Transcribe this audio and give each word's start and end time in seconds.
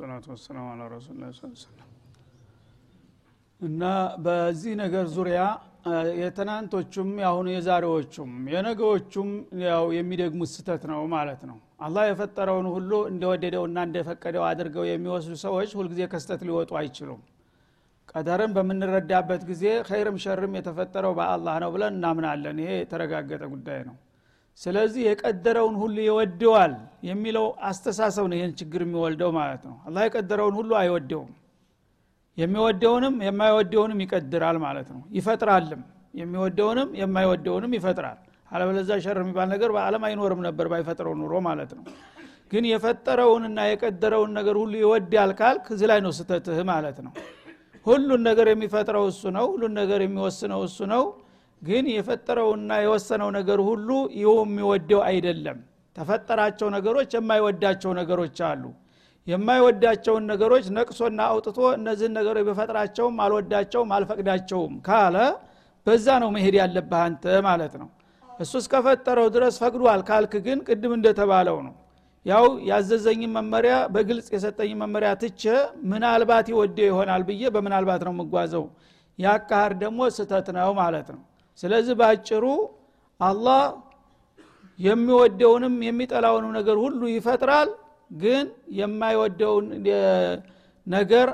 አልሐምዱሊላህ 0.00 0.18
ሰላቱ 0.20 0.26
ወሰላም 0.32 0.66
አላ 0.72 0.82
ረሱላ 0.90 1.80
እና 3.60 3.82
በዚህ 4.24 4.72
ነገር 4.80 5.06
ዙሪያ 5.14 5.40
የትናንቶቹም 6.20 7.08
የአሁኑ 7.22 7.46
የዛሬዎቹም 7.52 8.32
የነገዎቹም 8.52 9.30
ያው 9.64 9.84
የሚደግሙት 9.96 10.50
ስተት 10.54 10.82
ነው 10.90 11.00
ማለት 11.14 11.42
ነው። 11.50 11.56
አላህ 11.86 12.04
የፈጠረውን 12.08 12.66
ሁሉ 12.74 12.92
እንደወደደውና 13.10 13.78
እንደፈቀደው 13.88 14.44
አድርገው 14.50 14.84
የሚወስዱ 14.88 15.34
ሰዎች 15.44 15.72
ሁልጊዜ 15.78 16.02
ከስተት 16.12 16.42
ሊወጡ 16.48 16.72
አይችሉም። 16.80 17.20
ቀደርን 18.12 18.52
በምንረዳበት 18.56 19.42
ጊዜ 19.50 19.64
ኸይርም 19.88 20.18
ሸርም 20.24 20.54
የተፈጠረው 20.58 21.14
በአላህ 21.18 21.56
ነው 21.64 21.72
ብለን 21.74 21.96
እናምናለን። 21.96 22.60
ይሄ 22.64 22.70
የተረጋገጠ 22.78 23.42
ጉዳይ 23.54 23.80
ነው 23.88 23.96
ስለዚህ 24.60 25.02
የቀደረውን 25.08 25.74
ሁሉ 25.82 25.96
ይወደዋል 26.06 26.72
የሚለው 27.08 27.46
አስተሳሰብ 27.68 28.24
ነው 28.30 28.36
ይህን 28.38 28.52
ችግር 28.60 28.80
የሚወልደው 28.84 29.30
ማለት 29.36 29.62
ነው። 29.68 29.76
አላህ 29.86 30.02
የቀደረውን 30.06 30.54
ሁሉ 30.60 30.70
አይወደውም። 30.80 31.30
የሚወደውንም 32.38 33.14
የማይወደውንም 33.26 34.00
ይቀድራል 34.04 34.56
ማለት 34.64 34.88
ነው። 34.94 35.00
ይፈጥራልም። 35.16 35.82
የሚወደውንም 36.14 36.88
የማይወደውንም 37.00 37.72
ይፈጥራል። 37.78 38.18
አለበለዛ 38.50 38.90
ሸር 39.04 39.18
የሚባል 39.22 39.48
ነገር 39.54 39.70
በአለም 39.76 40.02
አይኖርም 40.08 40.40
ነበር 40.46 40.66
ባይፈጥረው 40.72 41.14
ኑሮ 41.20 41.34
ማለት 41.46 41.70
ነው። 41.78 41.84
ግን 42.52 42.64
የፈጠረውንና 42.70 43.58
የቀደረውን 43.70 44.30
ነገር 44.38 44.56
ሁሉ 44.60 44.74
ይወዳል 44.82 45.32
ካልክ 45.40 45.66
እዚህ 45.74 45.86
ላይ 45.90 45.98
ነው 46.04 46.12
ስተትህ 46.18 46.60
ማለት 46.70 46.98
ነው። 47.06 47.12
ሁሉን 47.86 48.22
ነገር 48.28 48.46
የሚፈጥረው 48.52 49.04
እሱ 49.10 49.22
ነው። 49.36 49.46
ሁሉን 49.52 49.74
ነገር 49.80 50.00
የሚወስነው 50.04 50.60
እሱ 50.66 50.78
ነው 50.92 51.02
ግን 51.62 51.84
የፈጠረውና 51.92 52.72
የወሰነው 52.82 53.30
ነገር 53.36 53.60
ሁሉ 53.68 53.88
ይኸው 54.18 54.36
የሚወደው 54.42 55.00
አይደለም። 55.08 55.58
ተፈጠራቸው 55.96 56.68
ነገሮች 56.76 57.10
የማይወዳቸው 57.16 57.92
ነገሮች 58.00 58.38
አሉ። 58.48 58.64
የማይወዳቸውን 59.26 60.24
ነገሮች 60.30 60.66
ነቅሶና 60.76 61.20
አውጥቶ 61.30 61.58
እነዚህን 61.78 62.14
ነገሮች 62.18 62.44
በፈጥራቸውም 62.48 63.16
አልወዳቸውም 63.24 63.90
አልፈቅዳቸውም 63.96 64.74
ካለ 64.86 65.16
በዛ 65.86 66.06
ነው 66.22 66.30
መሄድ 66.36 66.54
ያለብህ 66.60 67.00
አንተ 67.02 67.24
ማለት 67.46 67.74
ነው። 67.82 67.88
እሱ 68.40 68.52
እስከፈጠረው 68.62 69.28
ድረስ 69.36 69.54
ፈቅዷል 69.62 70.02
ካልክ 70.08 70.34
ግን 70.46 70.58
ቅድም 70.68 70.92
እንደተባለው 70.96 71.58
ነው። 71.66 71.74
ያው 72.26 72.46
ያዘዘኝን 72.70 73.32
መመሪያ 73.36 73.74
በግልጽ 73.94 74.28
የሰጠኝ 74.34 74.70
መመሪያ 74.80 75.10
ትቼ 75.20 75.42
ምናልባት 75.90 76.46
ይወደው 76.52 76.86
ይሆናል 76.90 77.22
ብዬ 77.28 77.42
በምናልባት 77.54 78.02
ነው 78.06 78.12
የምጓዘው። 78.16 78.64
ያካሃር 79.18 79.72
ደግሞ 79.82 80.00
ስተት 80.16 80.48
ነው 80.58 80.70
ማለት 80.80 81.08
ነው 81.14 81.22
ስለዚህ 81.62 81.94
በአጭሩ 82.00 82.44
አላህ 83.20 83.62
የሚወደውንም 84.78 85.76
የሚጠላውንም 85.86 86.52
ነገር 86.58 86.76
ሁሉ 86.82 87.00
ይፈጥራል 87.14 87.70
ግን 88.14 88.46
የማይወደውን 88.78 89.66
ነገር 90.86 91.28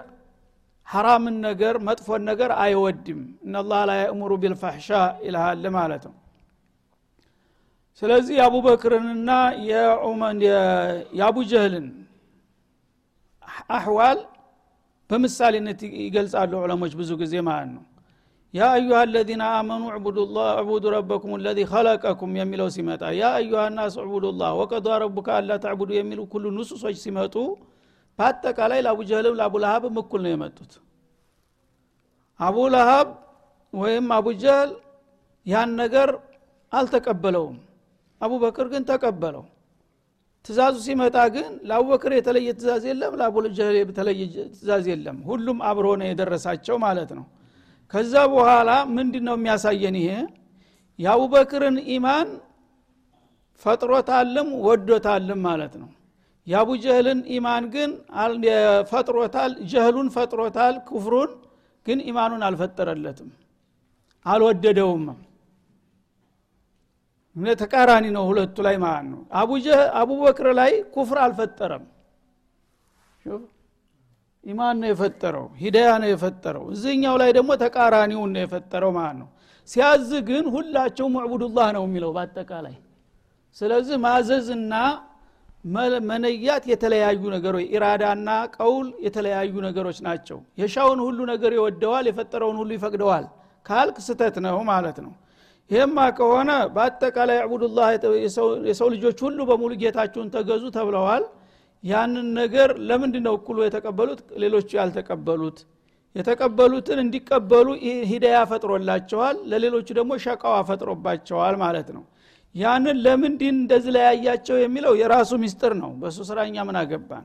ሐራምን 0.88 1.36
ነገር 1.46 1.74
መጥፎን 1.88 2.22
ነገር 2.30 2.50
አይወድም። 2.62 3.20
እናላህ 3.44 3.80
ላ 3.88 3.94
የእሙሩ 4.00 4.32
ቢልፋሕሻ 4.42 4.88
ይልሃል 5.26 5.64
ማለት 5.76 6.02
ነው። 6.08 6.14
ስለዚህ 8.02 8.34
የአቡበክርንና 8.38 9.30
የአቡ 11.14 11.36
ጀህልን 11.50 11.86
አሕዋል 13.76 14.18
በምሳሌነት 15.10 15.80
ይገልጻሉ 16.02 16.52
ዑለሞች 16.62 16.92
ብዙ 17.00 17.10
ጊዜ 17.22 17.34
ማለት 17.48 17.70
ነው 17.74 17.82
ያ 18.54 18.64
አዩሃ 18.74 18.96
አለዚነ 19.04 19.42
አመኑ 19.54 19.82
ዕቡዱ 20.58 20.84
ረበኩም 20.94 21.32
ለዚ 21.44 21.60
ኸለቀኩም 21.70 22.32
የሚለው 22.38 22.68
ሲመጣ 22.74 23.02
ያ 23.16 23.30
አዩሃ 23.38 23.62
ናስ 23.76 23.94
ዕቡዱላህ 24.04 24.50
ወቀዷ 24.60 24.86
ረቡከ 25.04 25.28
አላ 25.38 25.56
ተዕቡዱ 25.64 25.90
የሚሉ 25.96 26.20
ኩሉ 26.32 26.44
ንሱሶች 26.56 26.96
ሲመጡ 27.04 27.34
በአጠቃላይ 28.18 28.80
ለአቡ 28.86 29.00
ጀህልም 29.08 29.34
ለአቡ 29.40 29.54
ለሀብም 29.64 29.96
እኩል 30.02 30.20
ነው 30.24 30.32
የመጡት። 30.34 30.72
አቡ 32.40 32.56
ለሀብ 32.74 33.08
ወይም 33.72 34.06
አቡ 34.18 34.26
ጀህል 34.42 34.70
ያን 35.46 35.70
ነገር 35.82 36.10
አልተቀበለውም። 36.72 37.58
አቡበክር 38.20 38.66
ግን 38.72 38.82
ተቀበለው። 38.90 39.44
ትእዛዙ 40.44 40.76
ሲመጣ 40.86 41.16
ግን 41.34 41.46
ለአቡበክር 41.68 42.12
የተለየ 42.16 42.48
ትእዛዝ 42.58 42.84
የለም 42.90 43.12
ለአቡ 43.20 43.36
ጀህል 43.58 43.76
የተለየ 43.80 44.22
ትእዛዝ 44.54 44.86
የለም። 44.92 45.18
ሁሉም 45.28 45.58
አብሮ 45.70 45.86
ነው 46.00 46.06
የደረሳቸው 46.10 46.78
ማለት 46.86 47.12
ነው 47.18 47.24
ከዛ 47.94 48.14
በኋላ 48.30 48.70
ምንድ 48.94 49.14
ነው 49.26 49.34
የሚያሳየን 49.38 49.96
ይሄ? 49.98 50.08
የአቡበክርን 50.98 51.76
ኢማን 51.90 52.28
ፈጥሮታልም 53.62 54.48
ወዶታልም 54.64 55.40
ማለት 55.46 55.74
ነው። 55.82 55.90
የአቡ 56.46 56.70
ጀህልን 56.82 57.20
ኢማን 57.34 57.64
ግን 57.74 57.90
ፈጥሮታል 58.90 59.52
ጀህሉን 59.70 60.08
ፈጥሮታል 60.16 60.74
ክፍሩን 60.88 61.30
ግን 61.86 61.98
ኢማኑን 62.10 62.42
አልፈጠረለትም 62.48 63.30
አልወደደውም። 64.26 65.06
ተቃራኒ 67.60 68.04
ነው 68.16 68.24
ሁለቱ 68.28 68.56
ላይ 68.66 68.76
ማለት 68.84 69.06
ነው። 69.12 69.20
አቡበክር 70.00 70.48
ላይ 70.60 70.72
ኩፍር 70.94 71.18
አልፈጠረም 71.24 71.84
ኢማን 74.44 74.76
ነው 74.80 74.88
የፈጠረው 74.90 75.46
ሂዳያ 75.60 75.90
ነው 76.02 76.08
የፈጠረው። 76.10 76.64
እዚህኛው 76.74 77.14
ላይ 77.22 77.30
ደግሞ 77.36 77.50
ተቃራኒውን 77.62 78.30
ነው 78.34 78.42
የፈጠረው 78.44 78.90
ማለት 78.96 79.16
ነው። 79.20 79.28
ሲያዝ 79.68 80.10
ግን 80.28 80.44
ሁላቸው 80.54 81.06
ሙዕቡዱላህ 81.14 81.68
ነው 81.76 81.84
የሚለው 81.86 82.10
በአጠቃላይ። 82.16 82.74
ስለዚህ 83.56 83.96
ማዘዝና 84.04 84.74
መነያት 86.08 86.64
የተለያዩ 86.70 87.22
ነገሮች 87.34 87.66
ኢራዳና 87.74 88.28
ቀውል 88.56 88.88
የተለያዩ 89.06 89.54
ነገሮች 89.66 89.98
ናቸው። 90.06 90.38
የሻውን 90.60 91.00
ሁሉ 91.06 91.18
ነገር 91.32 91.52
ይወደዋል 91.56 92.06
የፈጠረውን 92.10 92.58
ሁሉ 92.62 92.70
ይፈቅደዋል 92.76 93.24
ካልክ 93.66 93.98
ስተት 94.06 94.36
ነው 94.46 94.58
ማለት 94.70 94.98
ነው። 95.04 95.12
ይህማ 95.70 95.98
ከሆነ 96.18 96.50
በአጠቃላይ 96.74 97.38
ዕቡዱላህ 97.44 97.86
የሰው 98.66 98.88
ልጆች 98.94 99.18
ሁሉ 99.26 99.38
በሙሉ 99.50 99.72
ጌታችሁን 99.82 100.28
ተገዙ 100.34 100.64
ተብለዋል 100.76 101.24
ያንን 101.84 102.26
ነገር 102.38 102.70
ለምንድ 102.88 103.14
ነው 103.26 103.34
እኩሉ 103.38 103.58
የተቀበሉት? 103.64 104.20
ሌሎቹ 104.42 104.68
ያልተቀበሉት። 104.78 105.58
የተቀበሉትን 106.16 106.98
እንዲቀበሉ 107.02 107.66
ሂዳያ 108.10 108.38
ፈጥሮላቸዋል 108.50 109.36
ለሌሎቹ 109.50 109.86
ደግሞ 109.98 110.12
ሸቃዋ 110.24 110.54
ፈጥሮባቸዋል 110.68 111.54
ማለት 111.64 111.88
ነው። 111.96 112.04
ያንን 112.54 112.96
ለምንድን 113.06 113.56
እንደዚህ 113.56 113.92
ለያያቸው 113.96 114.56
የሚለው 114.60 114.92
የራሱ 115.00 115.30
ሚስጥር 115.44 115.72
ነው። 115.80 115.90
በእሱ 116.00 116.18
ስራኛ 116.28 116.56
ምን 116.68 116.76
አገባን? 116.82 117.24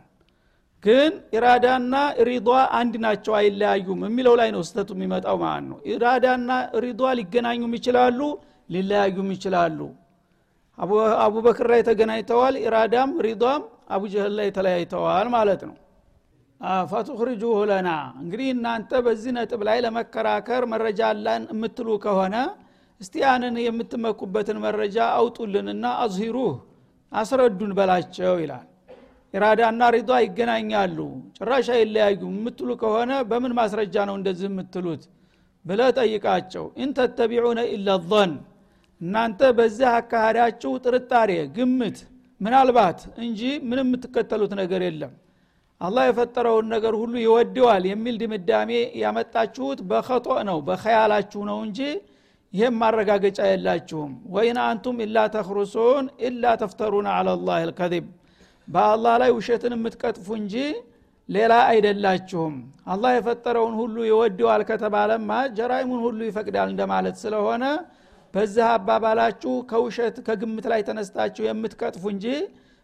ግን 0.84 1.14
ኢራዳና 1.38 1.94
ሪዷ 2.28 2.50
አንድ 2.80 2.94
ናቸው 3.06 3.34
አይለያዩም 3.40 4.00
የሚለው 4.08 4.36
ላይ 4.40 4.50
ነው 4.56 4.62
ስተቱ 4.68 4.90
የሚመጣው 4.98 5.38
ማለት 5.44 5.66
ነው። 5.72 5.78
ኢራዳና 5.94 6.50
ሪዷ 6.86 7.02
ሊገናኙም 7.20 7.74
ይችላሉ 7.78 8.20
ሊለያዩም 8.70 9.30
ይችላሉ። 9.36 9.80
አቡበክር 11.24 11.68
ላይ 11.74 11.82
ተገናኝተዋል 11.88 12.56
ኢራዳም 12.66 13.12
ሪዷም 13.26 13.62
አቡ 13.90 14.02
ጀህል 14.14 14.34
ላይ 14.40 14.50
ተለያይተዋል 14.56 15.28
ማለት 15.36 15.62
ነው። 15.70 15.76
ፈቱኽርጁሁ 16.92 17.58
ለና። 17.70 17.90
እንግዲህ 18.22 18.48
እናንተ 18.54 18.92
በዚህ 19.06 19.32
ነጥብ 19.38 19.62
ላይ 19.68 19.78
ለመከራከር 19.86 20.64
መረጃ 20.74 21.02
አለን 21.12 21.44
የምትሉ 21.54 21.90
ከሆነ 22.06 22.36
እስቲ 23.02 23.14
ያንን 23.24 23.56
የምትመኩበትን 23.66 24.58
መረጃ 24.66 24.98
አውጡልንና 25.18 25.86
አዝሂሩህ 26.04 26.56
አስረዱን 27.12 27.72
በላቸው 27.78 28.34
ይላል። 28.42 28.66
ኢራዳና 29.34 29.82
ሪዷ 29.96 30.12
ይገናኛሉ 30.24 30.98
ጭራሽ 31.38 31.68
አይለያዩም 31.76 32.36
የምትሉ 32.38 32.70
ከሆነ 32.82 33.12
በምን 33.30 33.54
ማስረጃ 33.60 33.96
ነው 34.10 34.16
እንደዚህ 34.20 34.48
የምትሉት 34.50 35.04
ብለ 35.66 35.82
ጠይቃቸው። 35.98 36.66
ኢንተተቢዑነ 36.84 37.60
ኢላ 37.74 37.98
ظን 38.10 38.32
እናንተ 39.02 39.42
በዚህ 39.58 39.90
አካሃዳችሁ 39.98 40.72
ጥርጣሬ 40.86 41.32
ግምት 41.58 42.00
ምናልባት 42.42 43.00
እንጂ 43.24 43.40
ምንም 43.64 43.88
የምትከተሉት 43.88 44.54
ነገር 44.60 44.82
የለም። 44.86 45.14
አላህ 45.82 46.04
የፈጠረውን 46.08 46.68
ነገር 46.74 46.94
ሁሉ 47.02 47.14
ይወደዋል 47.24 47.84
የሚል 47.90 48.16
ድምዳሜ 48.22 48.72
ያመጣችሁት 49.02 49.80
በኸጦ 49.90 50.28
ነው 50.50 50.58
በኸያላችሁ 50.68 51.42
ነው 51.50 51.60
እንጂ 51.68 51.80
ይህም 52.54 52.76
ማረጋገጫ 52.82 53.40
የላችሁም። 53.50 54.14
ወይን 54.36 54.58
አንቱም 54.64 54.98
ኢላ 55.06 55.18
ተክሩሱን 55.36 56.06
ኢላ 56.28 56.54
ተፍተሩን 56.62 57.08
አላ 57.14 57.36
ላህ 57.42 57.60
ልከዚብ 57.70 58.06
በአላህ 58.68 59.14
ላይ 59.22 59.32
ውሸትን 59.38 59.74
የምትቀጥፉ 59.76 60.28
እንጂ 60.40 60.56
ሌላ 61.30 61.54
አይደላችሁም። 61.70 62.56
አላህ 62.88 63.12
የፈጠረውን 63.16 63.76
ሁሉ 63.80 63.98
ይወደዋል 64.08 64.62
ከተባለማ 64.70 65.30
ጀራይሙን 65.58 66.02
ሁሉ 66.06 66.20
ይፈቅዳል 66.30 66.70
እንደማለት 66.74 67.18
ስለሆነ 67.24 67.64
በዚህ 68.34 68.66
አባባላችሁ 68.72 69.54
ከውሸት 69.70 70.18
ከግምት 70.28 70.66
ላይ 70.72 70.82
ተነስታችሁ 70.88 71.44
የምትቀጥፉ 71.46 72.04
እንጂ 72.14 72.26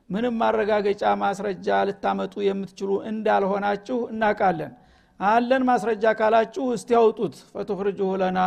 ምንም 0.10 0.34
ማረጋገጫ 0.42 1.04
ማስረጃ 1.22 1.68
ልታመጡ 1.88 2.34
የምትችሉ 2.48 2.92
እንዳልሆናችሁ 3.10 3.98
እናቃለን 4.12 4.74
አለን 5.20 5.64
ማስረጃ 5.70 6.06
ካላችሁ 6.20 6.66
እስቲ 6.76 6.90
ያውጡት 6.98 7.36
ፈቱኽርጅሁ 7.52 8.10
ለና 8.22 8.40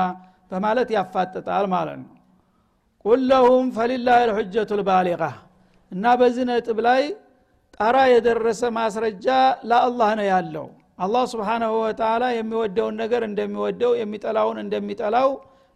በማለት 0.50 0.88
ያፋጥጣል 0.96 1.66
ማለት 1.74 1.98
ነው። 2.02 2.10
ቁል 3.04 3.20
ለሁም 3.30 3.66
ፈሊላህ 3.76 4.18
ልሑጀቱ 4.30 4.70
ልባሊቃ 4.80 5.22
እና 5.92 6.04
በዚህ 6.20 6.44
ነጥብ 6.50 6.78
ላይ 6.86 7.02
ጣራ 7.76 7.96
የደረሰ 8.12 8.62
ማስረጃ 8.78 9.26
ለአላህ 9.70 10.10
ነው 10.20 10.26
ያለው። 10.32 10.66
አላህ 10.98 11.24
ስብሓናሁ 11.32 11.72
ወተላ 11.82 12.24
የሚወደውን 12.36 12.96
ነገር 13.02 13.22
እንደሚወደው 13.28 13.92
የሚጠላውን 14.00 14.58
እንደሚጠላው 14.64 15.28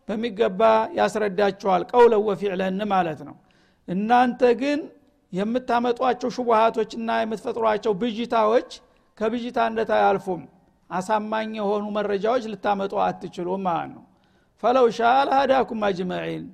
በሚገባ 0.08 0.60
ያስረዳችኋል። 0.99 1.82
ቀውለን 1.90 2.22
ወፊዕለን 2.26 2.81
ማለት 2.93 3.20
ነው። 3.28 3.37
እናንተ 3.88 4.43
ግን 4.60 4.81
የምታመጧቸው 5.32 6.31
ሹቡሃቶችና 6.37 7.10
የምትፈጥሯቸው 7.20 7.93
ብዥታዎች 8.00 8.70
ከብዥታነት 9.19 9.90
አያልፉም 9.96 10.43
አሳማኝ 10.90 11.50
የሆኑ 11.58 11.84
መረጃዎች 11.96 12.44
ልታመጡ 12.52 12.93
አትችሉም 13.04 13.62
ማለት 13.66 13.90
ነው። 13.94 14.02
ፈለው 14.62 14.87
ሻ 14.96 15.10
ለሃዳኩም 15.28 15.81
አጅመዒን። 15.88 16.44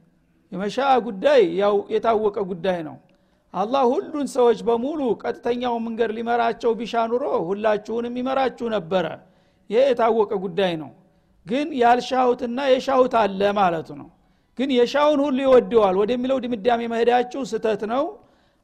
የመሻ 0.52 0.76
ጉዳይ 1.06 1.42
ያው 1.60 1.74
የታወቀ 1.94 2.38
ጉዳይ 2.50 2.78
ነው። 2.86 2.96
አላህ 3.54 3.82
ሁሉን 3.92 4.26
ሰዎች 4.34 4.58
በሙሉ 4.68 5.00
ቀጥተኛው 5.22 5.74
መንገድ 5.84 6.10
ሊመራቸው 6.16 6.70
ቢሻ 6.78 7.04
ኑሮ 7.10 7.24
ሁላችሁንም 7.48 8.14
ይመራችሁ 8.20 8.66
ነበረ። 8.76 9.06
ይሄ 9.70 9.80
የታወቀ 9.90 10.32
ጉዳይ 10.44 10.72
ነው 10.82 10.90
ግን 11.46 11.68
ያልሻሁትና 11.80 12.58
የሻሁት 12.72 13.14
አለ 13.20 13.40
ማለቱ 13.58 13.88
ነው። 14.00 14.08
ግን 14.58 14.70
የሻውን 14.76 15.20
ሁሉ 15.24 15.38
ይወደዋል። 15.44 15.96
ወደሚለው 16.00 16.38
ድምዳሜ 16.44 16.80
መሄዳችሁ 16.92 17.42
ስተት 17.50 17.82
ነው። 17.92 18.04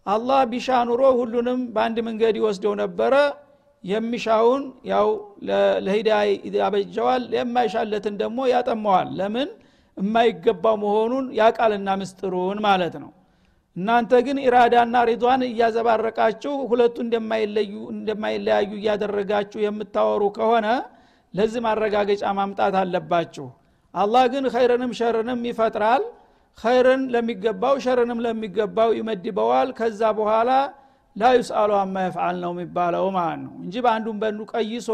አላህ 0.07 0.41
ቢሻ 0.51 0.69
ኑሮ 0.89 1.03
ሁሉንም 1.19 1.61
በአንድ 1.75 1.99
መንገድ 2.09 2.35
ይወስደው 2.41 2.75
ነበረ። 2.83 3.15
የሚሻውን 3.85 4.63
ያው 4.91 5.09
ለሂዳ 5.87 6.11
ያበጀዋል 6.57 7.23
የማይሻለትን 7.37 8.15
ደግሞ 8.23 8.39
ያጠመዋል 8.53 9.09
ለምን? 9.19 9.49
የማይገባው 9.97 10.77
መሆኑን 10.85 11.27
ያቃልና 11.39 11.89
ምስጥሩን 12.01 12.59
ማለት 12.67 12.95
ነው። 13.03 13.11
እናንተ 13.77 14.13
ግን 14.27 14.37
ኢራዳና 14.45 14.97
ሪዷን 15.09 15.43
እያዘባረቃችሁ 15.47 16.53
ሁለቱ 16.71 16.97
እንደማይለያዩ 17.95 18.71
እያደረጋችሁ 18.79 19.61
የምታወሩ 19.65 20.23
ከሆነ 20.37 20.67
ለዚህ 21.35 21.61
ማረጋገጫ 21.67 22.25
ማምጣት 22.39 22.75
አለባችሁ። 22.81 23.47
አላህ 23.95 24.25
ግን 24.33 24.45
ኸይርንም 24.55 24.93
ሸርንም 24.99 25.41
ይፈጥራል። 25.49 26.03
ኸይርን 26.59 27.03
ለሚገባው 27.15 27.75
ሸርንም 27.85 28.19
ለሚገባው 28.25 28.91
ይመድበዋል። 28.99 29.69
ከዛ 29.79 30.01
በኋላ 30.19 30.51
ላ 31.17 31.31
ዩስአሉ 31.39 31.71
አማ 31.81 31.97
የፍዓል 32.07 32.37
ነው 32.45 32.53
የሚባለው 32.55 33.07
ማለት 33.17 33.41
ነው። 33.47 33.53
እንጂ 33.65 33.75
በአንዱም 33.85 34.17
በንዱ 34.23 34.41
ቀይሶ 34.53 34.89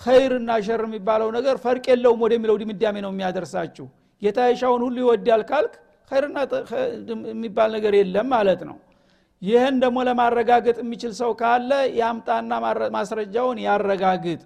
ኸይርና 0.00 0.50
ሸር 0.66 0.82
የሚባለው 0.86 1.28
ነገር 1.36 1.56
ፈርቅ 1.64 1.84
የለውም 1.92 2.20
ወደሚለው 2.24 2.56
ድምዳሜ 2.62 2.96
ነው 3.04 3.10
የሚያደርሳችሁ። 3.14 3.86
ጌታ 4.22 4.38
ሁሉ 4.76 4.96
ይወዳል 5.02 5.42
ካልክ 5.50 5.74
ኸይርና 6.10 6.38
የሚባል 7.32 7.70
ነገር 7.76 7.94
የለም 7.98 8.28
ማለት 8.34 8.60
ነው። 8.68 8.76
ይህን 9.42 9.76
ደግሞ 9.82 9.98
ለማረጋገጥ 10.08 10.76
የሚችል 10.82 11.12
ሰው 11.18 11.32
ካለ 11.40 11.70
ያምጣና 11.98 12.52
ማስረጃውን 12.96 13.58
ያረጋግጥ 13.66 14.40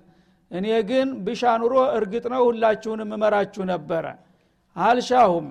እኔ 0.53 0.67
ግን 0.89 1.09
ብሻ 1.27 1.53
ኑሮ 1.61 1.75
እርግጥ 1.99 2.25
ነው 2.33 2.43
ሁላችሁንም 2.49 3.11
እመራችሁ 3.17 3.63
ነበረ። 3.71 4.05
አልሻሁም። 4.77 5.47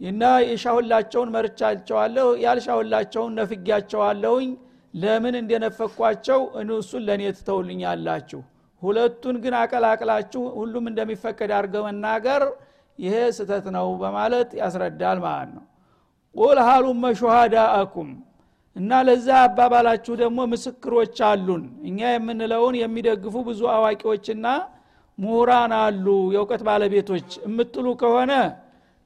እና 0.00 0.22
የሻሁላቸውን 0.46 1.30
መርቻቸዋለሁ 1.34 2.26
ያልሻሁላቸውን 2.42 3.32
ነፍጊያቸዋለሁኝ 3.38 4.48
ለምን 4.94 5.34
እንደነፈኳቸው 5.40 6.40
እሱን 6.76 7.02
ለእኔ 7.08 7.22
ትተውልኛላችሁ። 7.38 8.40
ሁለቱን 8.82 9.36
ግን 9.44 9.54
አቀላቅላችሁ 9.60 10.42
ሁሉም 10.58 10.84
እንደሚፈቀድ 10.90 11.50
አድርገ 11.58 11.76
መናገር 11.86 12.42
ይሄ 12.98 13.14
ስተት 13.36 13.66
ነው 13.76 13.88
በማለት 14.02 14.50
ያስረዳል 14.60 15.18
ማለት 15.24 15.50
ነው። 15.56 15.64
ቁል 16.36 16.58
ሃሉመ 16.68 17.04
ሹሃዳአኩም 17.20 18.10
እና 18.76 18.90
ለዛ 19.06 19.28
አባባላችሁ 19.42 20.14
ደግሞ 20.22 20.38
ምስክሮች 20.52 21.18
አሉን። 21.28 21.62
እኛ 21.88 22.00
የምንለውን 22.12 22.74
የሚደግፉ 22.80 23.34
ብዙ 23.46 23.60
አዋቂዎችና 23.74 24.46
ምሁራን 25.18 25.72
አሉ 25.78 26.06
የእውቀት 26.34 26.62
ባለቤቶች። 26.68 27.28
የምትሉ 27.44 27.86
ከሆነ 28.02 28.32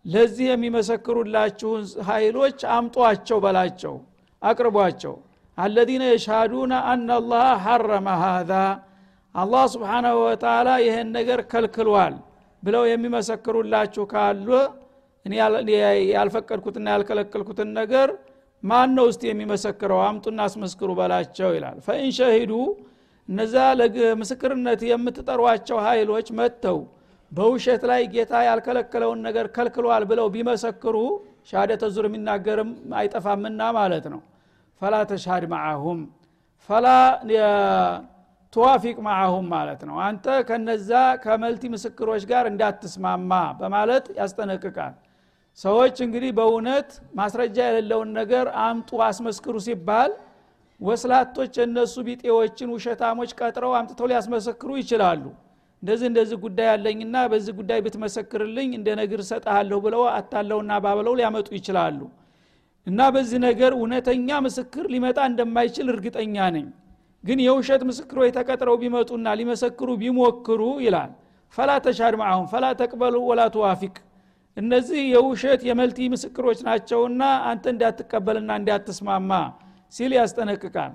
ለዚህ 0.05 0.47
የሚመሰክሩላችሁን 0.51 1.83
ኃይሎች 2.09 2.59
አምጧቸው 2.77 3.39
በላቸው 3.45 3.95
አቅርቧቸው። 4.43 5.15
አለዚነ 5.59 6.03
የሻዱነ 6.11 6.73
አናላህ 6.91 7.47
ሐረመ 7.65 8.09
ሃዛ 8.23 8.53
አላህ 9.35 9.65
ስብሓናሁ 9.75 10.17
ወተላ 10.25 10.69
ይህን 10.85 11.09
ነገር 11.17 11.41
ከልክሏል 11.51 12.15
ብለው 12.63 12.85
የሚመሰክሩላችሁ 12.91 14.05
ካሉ 14.13 14.49
እኔ 15.27 15.35
ያልፈቀድኩትና 16.13 16.87
ያልከለከልኩትን 16.95 17.71
ነገር 17.79 18.09
ማን 18.63 18.91
ነው 18.97 19.07
እስቲ 19.11 19.23
የሚመሰክረው? 19.29 20.01
አምጡና 20.07 20.41
አስመስክሩ 20.49 20.91
በላቸው 20.99 21.51
ይላል። 21.57 21.77
ፈኢን 21.87 22.53
እነዛ 23.29 23.55
ለምስክርነት 23.79 24.81
የምትጠሯቸው 24.89 25.79
ኃይሎች 25.87 26.29
መጥተው 26.39 26.79
በውሸት 27.33 27.83
ላይ 27.91 28.01
ጌታ 28.15 28.33
ያልከለከለውን 28.47 29.21
ነገር 29.27 29.47
ከልክሏል 29.57 30.05
ብለው 30.11 30.27
ቢመሰክሩ 30.35 30.97
ሻደተ 31.51 31.83
ዙር 31.95 32.07
የሚናገርም 32.09 32.71
አይጠፋምና 33.01 33.61
ማለት 33.79 34.07
ነው። 34.15 34.21
ፈላ 34.81 34.97
ተሻድ 35.11 35.45
ማአሁም 35.53 36.01
ፈላ 36.69 36.87
ትዋፊቅ 38.53 38.97
ማአሁም 39.07 39.47
ማለት 39.53 39.81
ነው። 39.89 39.97
አንተ 40.07 40.27
ከነዛ 40.49 40.91
ከመልቲ 41.25 41.63
ምስክሮች 41.75 42.23
ጋር 42.31 42.45
እንዳትስማማ 42.53 43.33
በማለት 43.61 44.07
ያስጠነቅቃል 44.19 44.95
ሰዎች 45.59 45.97
እንግዲህ 46.05 46.31
በእውነት 46.37 46.91
ማስረጃ 47.15 47.57
የሌለውን 47.67 48.11
ነገር 48.19 48.47
አምጡ 48.65 49.01
አስመስክሩ 49.07 49.55
ሲባል 49.67 50.13
ወስላቶች 50.81 51.55
የነሱ 51.61 51.95
ቢጤዎችን 52.07 52.69
ውሸታሞች 52.75 53.31
ቀጥረው 53.41 53.73
አምጥተው 53.79 54.09
ሊያስመሰክሩ 54.11 54.71
ይችላሉ። 54.81 55.25
እንደዚህ 55.83 56.07
እንደዚህ 56.11 56.39
ጉዳይ 56.45 56.69
አለኝና 56.73 57.17
በዚህ 57.33 57.53
ጉዳይ 57.61 57.79
ብትመሰክርልኝ 57.85 58.71
እንደ 58.79 58.89
ነግር 59.01 59.21
ሰጠሃለሁ 59.31 59.79
ብለው 59.85 60.03
አታለውና 60.15 60.73
ባብለው 60.85 61.15
ሊያመጡ 61.21 61.49
ይችላሉ። 61.59 62.01
እና 62.87 63.01
በዚህ 63.15 63.39
ነገር 63.47 63.73
እውነተኛ 63.79 64.29
ምስክር 64.47 64.85
ሊመጣ 64.95 65.19
እንደማይችል 65.31 65.89
እርግጠኛ 65.95 66.37
ነኝ። 66.57 66.67
ግን 67.25 67.39
የውሸት 67.47 67.83
ምስክሮች 67.89 68.31
ተቀጥረው 68.37 68.77
ቢመጡና 68.83 69.29
ሊመሰክሩ 69.41 69.89
ቢሞክሩ 70.03 70.63
ይላል። 70.85 71.11
ፈላ 71.55 71.71
ተሻድ 71.85 72.15
ማአሁን 72.21 72.47
ፈላ 72.53 72.67
ተቅበሉ 72.81 73.17
ወላ 73.29 73.43
ትዋፊቅ 73.55 73.95
እነዚህ 74.57 75.01
የውሸት 75.13 75.61
የመልቲ 75.69 76.09
ምስክሮች 76.13 76.59
ናቸውና 76.67 77.23
አንተ 77.51 77.65
እንዳትቀበልና 77.73 78.51
እንዳትስማማ 78.61 79.31
ሲል 79.95 80.13
ያስጠነቅቃል። 80.19 80.93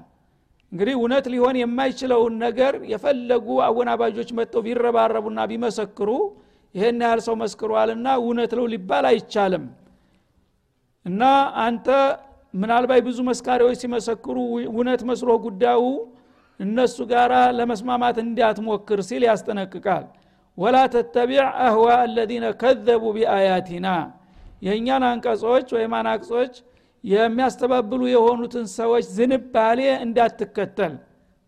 እንግዲህ 0.71 0.95
እውነት 0.99 1.25
ሊሆን 1.33 1.55
የማይችለውን 1.59 2.33
ነገር 2.43 2.73
የፈለጉ 2.91 3.47
አወናባጆች 3.67 4.29
መጥተው 4.37 4.63
ቢረባረቡና 4.65 5.39
ቢመሰክሩ 5.51 6.09
ይሄን 6.75 7.01
ያህል 7.05 7.21
ሰው 7.27 7.35
መስክሯልና 7.41 8.07
እውነት 8.21 8.53
ነው 8.59 8.65
ሊባል 8.73 9.05
አይቻልም። 9.11 9.65
እና 11.05 11.23
አንተ 11.65 11.87
ምናልባት 12.53 13.01
ብዙ 13.07 13.19
መስካሪዎች 13.29 13.77
ሲመሰክሩ 13.81 14.37
እውነት 14.69 15.01
መስሎ 15.09 15.31
ጉዳዩ 15.45 15.81
እነሱ 16.59 16.97
ጋር 17.11 17.31
ለመስማማት 17.57 18.17
እንዲያትሞክር 18.23 18.99
ሲል 19.07 19.23
ያስጠነቅቃል 19.29 20.05
ወላ 20.57 20.77
ተተቢዕ 20.93 21.41
አህዋ 21.63 21.87
አለዚነ 22.01 22.45
ከዘቡ 22.61 23.03
ቢአያቲና። 23.15 23.87
የእኛን 24.65 25.03
አንቀጾች 25.09 25.67
ወይም 25.75 25.93
አናቅጾች 25.97 26.53
የሚያስተባብሉ 27.03 28.01
የሆኑትን 28.11 28.65
ሰዎች 28.75 29.05
ዝንባሌ 29.17 29.79
እንዳትከተል። 30.05 30.93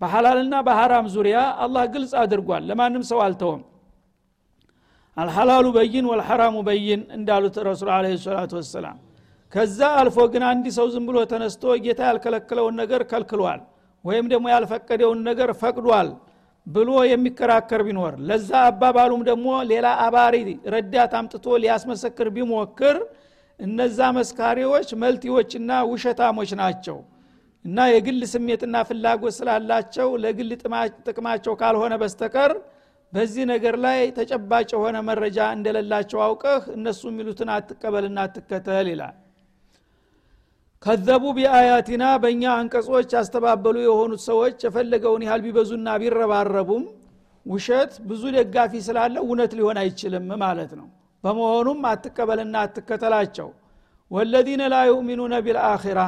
በሐላልና 0.02 0.56
በሐራም 0.68 1.06
ዙሪያ 1.14 1.38
አላህ 1.64 1.84
ግልጽ 1.94 2.14
አድርጓል። 2.24 2.64
ለማንም 2.70 3.04
ሰው 3.10 3.20
አልተውም። 3.26 3.62
አልሐላሉ 5.18 5.66
በይን 5.78 6.06
ወልሐራሙ 6.12 6.56
በይን 6.68 7.02
እንዳሉት 7.18 7.56
ረሱል 7.68 7.90
አለ 7.96 8.06
ሰላቱ 8.26 8.52
ወሰላም። 8.60 8.98
ከዛ 9.54 9.80
አልፎ 10.00 10.18
ግን 10.34 10.44
አንድ 10.50 10.66
ሰው 10.78 10.88
ዝም 10.94 11.06
ብሎ 11.10 11.18
ተነስቶ 11.32 11.74
ጌታ 11.84 12.02
ያልከለከለውን 12.10 12.76
ነገር 12.82 13.02
ከልክሏል 13.12 13.62
ወይም 14.06 14.26
ደግሞ 14.34 14.46
ያልፈቀደውን 14.54 15.20
ነገር 15.30 15.50
ፈቅዷል 15.62 16.10
ብሎ 16.68 16.90
የሚከራከር 17.10 17.82
ቢኖር 17.88 18.14
ለዛ 18.30 18.50
አባባሉም 18.70 19.22
ደግሞ 19.30 19.50
ሌላ 19.72 19.88
አባሪ 20.06 20.36
ረዳት 20.74 21.14
አምጥቶ 21.20 21.46
ሊያስመሰክር 21.64 22.30
ቢሞክር 22.38 22.98
እነዛ 23.60 24.00
መስካሪዎች 24.18 24.90
መልቲዎችና 25.04 25.78
ውሸታሞች 25.92 26.52
ናቸው 26.62 26.98
እና 27.66 27.86
የግል 27.92 28.20
ስሜትና 28.34 28.76
ፍላጎት 28.90 29.36
ስላላቸው 29.38 30.10
ለግል 30.24 30.52
ጥቅማቸው 31.08 31.56
ካልሆነ 31.62 31.94
በስተቀር 32.02 32.52
በዚህ 33.14 33.44
ነገር 33.54 33.76
ላይ 33.86 34.00
ተጨባጭ 34.18 34.70
የሆነ 34.76 34.98
መረጃ 35.10 35.40
እንደሌላቸው 35.58 36.20
አውቀህ 36.26 36.64
እነሱ 36.76 37.02
የሚሉትን 37.12 37.50
አትቀበልና 37.56 38.20
አትከተል 38.28 38.88
ይላል 38.94 39.16
ከዘቡ 40.84 41.24
ቢአያቲና 41.38 42.04
በእኛ 42.24 42.44
አንቀጾች 42.58 43.14
ያስተባበሉ 43.16 43.78
የሆኑት 43.86 44.22
ሰዎች 44.28 44.58
የፈለገውን 44.66 45.24
ያህል 45.26 45.42
ቢበዙና 45.46 45.96
ቢረባረቡም 46.02 46.84
ውሸት 47.46 47.94
ብዙ 48.08 48.24
ደጋፊ 48.36 48.82
ስላለ 48.88 49.16
እውነት 49.24 49.52
ሊሆን 49.58 49.78
አይችልም 49.82 50.28
ማለት 50.44 50.72
ነው። 50.80 50.88
በመሆኑም 51.24 51.80
አትቀበልና 51.92 52.56
አትከተላቸው። 52.66 53.50
ወለዚነ 54.12 54.64
ላ 54.74 54.78
ዩእሚኑነ 54.90 55.36
ቢልአኺራ 55.46 56.02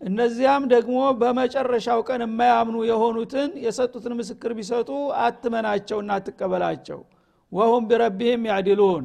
እነዚያም 0.00 0.64
ደግሞ 0.72 0.98
በመጨረሻው 1.20 2.00
ቀን 2.08 2.20
የማያምኑ 2.24 2.76
የሆኑትን 2.90 3.50
የሰጡትን 3.64 4.14
ምስክር 4.20 4.52
ቢሰጡ 4.58 4.90
አትመናቸውና 5.24 6.10
አትቀበላቸው። 6.18 7.00
ወሁም 7.52 7.86
ቢረቢህም 7.90 8.44
ያዕድሉን 8.50 9.04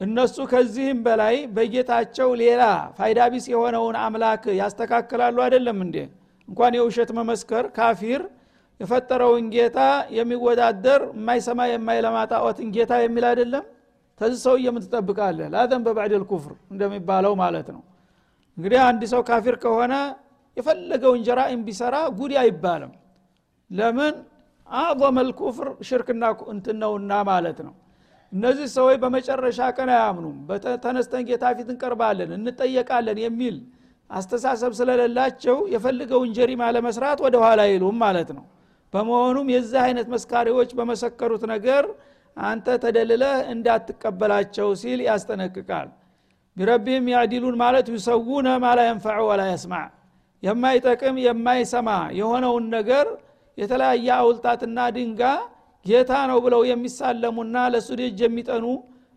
እነሱ 0.00 0.36
ከዚህም 0.50 0.98
በላይ 1.04 1.36
በጌታቸው 1.56 2.30
ሌላ 2.40 2.62
ፋይዳ 2.96 3.20
ቢስ 3.32 3.44
የሆነውን 3.52 3.96
አምላክ 4.00 4.42
ያስተካክላሉ 4.58 5.36
አይደለም 5.44 5.78
እንዴ? 5.84 5.96
እንኳን 6.48 6.72
የውሸት 6.78 7.10
መመስከር 7.18 7.64
ካፊር 7.78 8.22
የፈጠረውን 8.80 9.46
ጌታ 9.54 9.78
የሚወዳደር 10.18 11.02
የማይሰማ 11.14 11.60
የማይለማ 11.70 12.16
ጌታ 12.76 12.92
የሚል 13.04 13.24
አይደለም? 13.30 13.64
ተዚህ 14.20 14.38
ሰው 14.46 14.54
የምትጠብቃለህ 14.66 15.48
ላዘን 15.54 15.82
በባዕድል 15.86 16.24
ኩፍር 16.30 16.52
እንደሚባለው 16.72 17.32
ማለት 17.42 17.68
ነው። 17.74 17.82
እንግዲህ 18.58 18.80
አንድ 18.88 19.02
ሰው 19.12 19.22
ካፊር 19.28 19.56
ከሆነ 19.64 19.94
የፈለገውን 20.56 21.20
ጀራኢም 21.26 21.62
ቢሰራ 21.66 21.96
ጉድ 22.18 22.32
አይባልም። 22.42 22.92
ለምን? 23.70 24.14
አዕظመል 24.68 25.28
ኩፍር 25.40 25.68
ሽርክና 25.88 26.24
እንትን 26.48 26.80
ማለት 27.28 27.58
ነው 27.66 27.74
እነዚህ 28.32 28.66
ሰዎች 28.74 28.96
በመጨረሻ 29.02 29.58
ቀን 29.76 29.90
አያምኑም። 29.94 30.36
ተነስተን 30.84 31.24
ጌታ 31.28 31.44
ፊት 31.58 31.68
እንቀርባለን 31.74 32.30
እንጠየቃለን 32.38 33.18
የሚል 33.24 33.56
አስተሳሰብ 34.10 34.72
ስለሌላቸው 34.78 35.56
የፈልገውን 35.74 36.30
ጀሪማ 36.36 36.62
ለመስራት 36.76 37.18
ወደ 37.26 37.36
ኋላ 37.44 37.60
አይሉም 37.68 37.96
ማለት 38.04 38.28
ነው። 38.36 38.44
በመሆኑም 38.94 39.48
የዚህ 39.54 39.80
አይነት 39.86 40.08
መስካሪዎች 40.14 40.70
በመሰከሩት 40.78 41.44
ነገር 41.54 41.84
አንተ 42.36 42.66
ተደልለህ 42.82 43.36
እንዳትቀበላቸው 43.54 44.68
ሲል 44.80 45.00
ያስጠነቅቃል። 45.08 45.88
ቢረቢህም 46.56 47.06
ያዕዲሉን 47.14 47.56
ማለት 47.62 47.86
ዩሰውነ 47.94 48.48
ማላ 48.62 48.80
የንፈዑ 48.86 49.20
ወላ 49.30 49.42
የስማዕ 49.50 49.86
የማይጠቅም 50.42 51.16
የማይሰማ 51.26 51.88
የሆነውን 52.18 52.64
ነገር 52.76 53.06
የተለያየ 53.58 54.08
አውልጣትና 54.18 54.78
ድንጋ 54.96 55.22
ጌታ 55.86 56.12
ነው 56.30 56.38
ብለው 56.44 56.62
የሚሳለሙና 56.70 57.56
ለእሱ 57.72 57.88
ደጅ 58.00 58.20
የሚጠኑ 58.24 58.66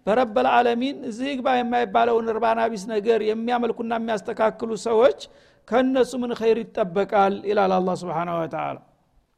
በረበል 0.05 0.47
ዓለሚን 0.55 0.97
እዚህ 1.09 1.31
ግባ 1.39 1.47
የማይባለውን 1.57 2.29
እርባና 2.33 2.59
ቢስ 2.71 2.83
ነገር 2.93 3.19
የሚያመልኩና 3.29 3.93
የሚያስተካክሉ 3.99 4.71
ሰዎች 4.85 5.19
ከእነሱ 5.67 6.11
ምን 6.21 6.31
ኸይር 6.39 6.57
ይጠበቃል? 6.61 7.33
ይላል 7.49 7.73
አላ 7.77 7.89
ስብን 8.01 8.29
ወተላ 8.37 8.77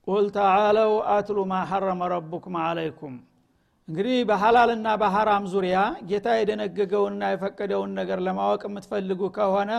ቁል 0.08 0.28
ተዓለው 0.38 0.94
አትሉ 1.16 1.40
ማ 1.50 1.58
ሐረመ 1.72 2.02
ረቡኩም 2.14 2.56
አለይኩም 2.62 3.16
እንግዲህ 3.88 4.18
በሐላልና 4.30 4.88
በሐራም 5.02 5.46
ዙሪያ 5.54 5.78
ጌታ 6.10 6.28
የደነገገውንና 6.38 7.24
የፈቀደውን 7.32 7.92
ነገር 8.00 8.20
ለማወቅ 8.28 8.62
የምትፈልጉ 8.68 9.22
ከሆነ 9.38 9.72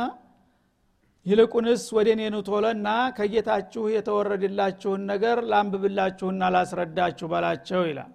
ይልቁንስ 1.27 1.83
ወደ 1.97 2.09
እኔ 2.15 2.23
ኑቶለና 2.35 2.89
ከጌታችሁ 3.17 3.83
የተወረድላችሁን 3.93 5.03
ነገር 5.11 5.39
ላንብብላችሁና 5.51 6.49
ላስረዳችሁ 6.55 7.27
በላቸው 7.33 7.83
ይላል። 7.89 8.11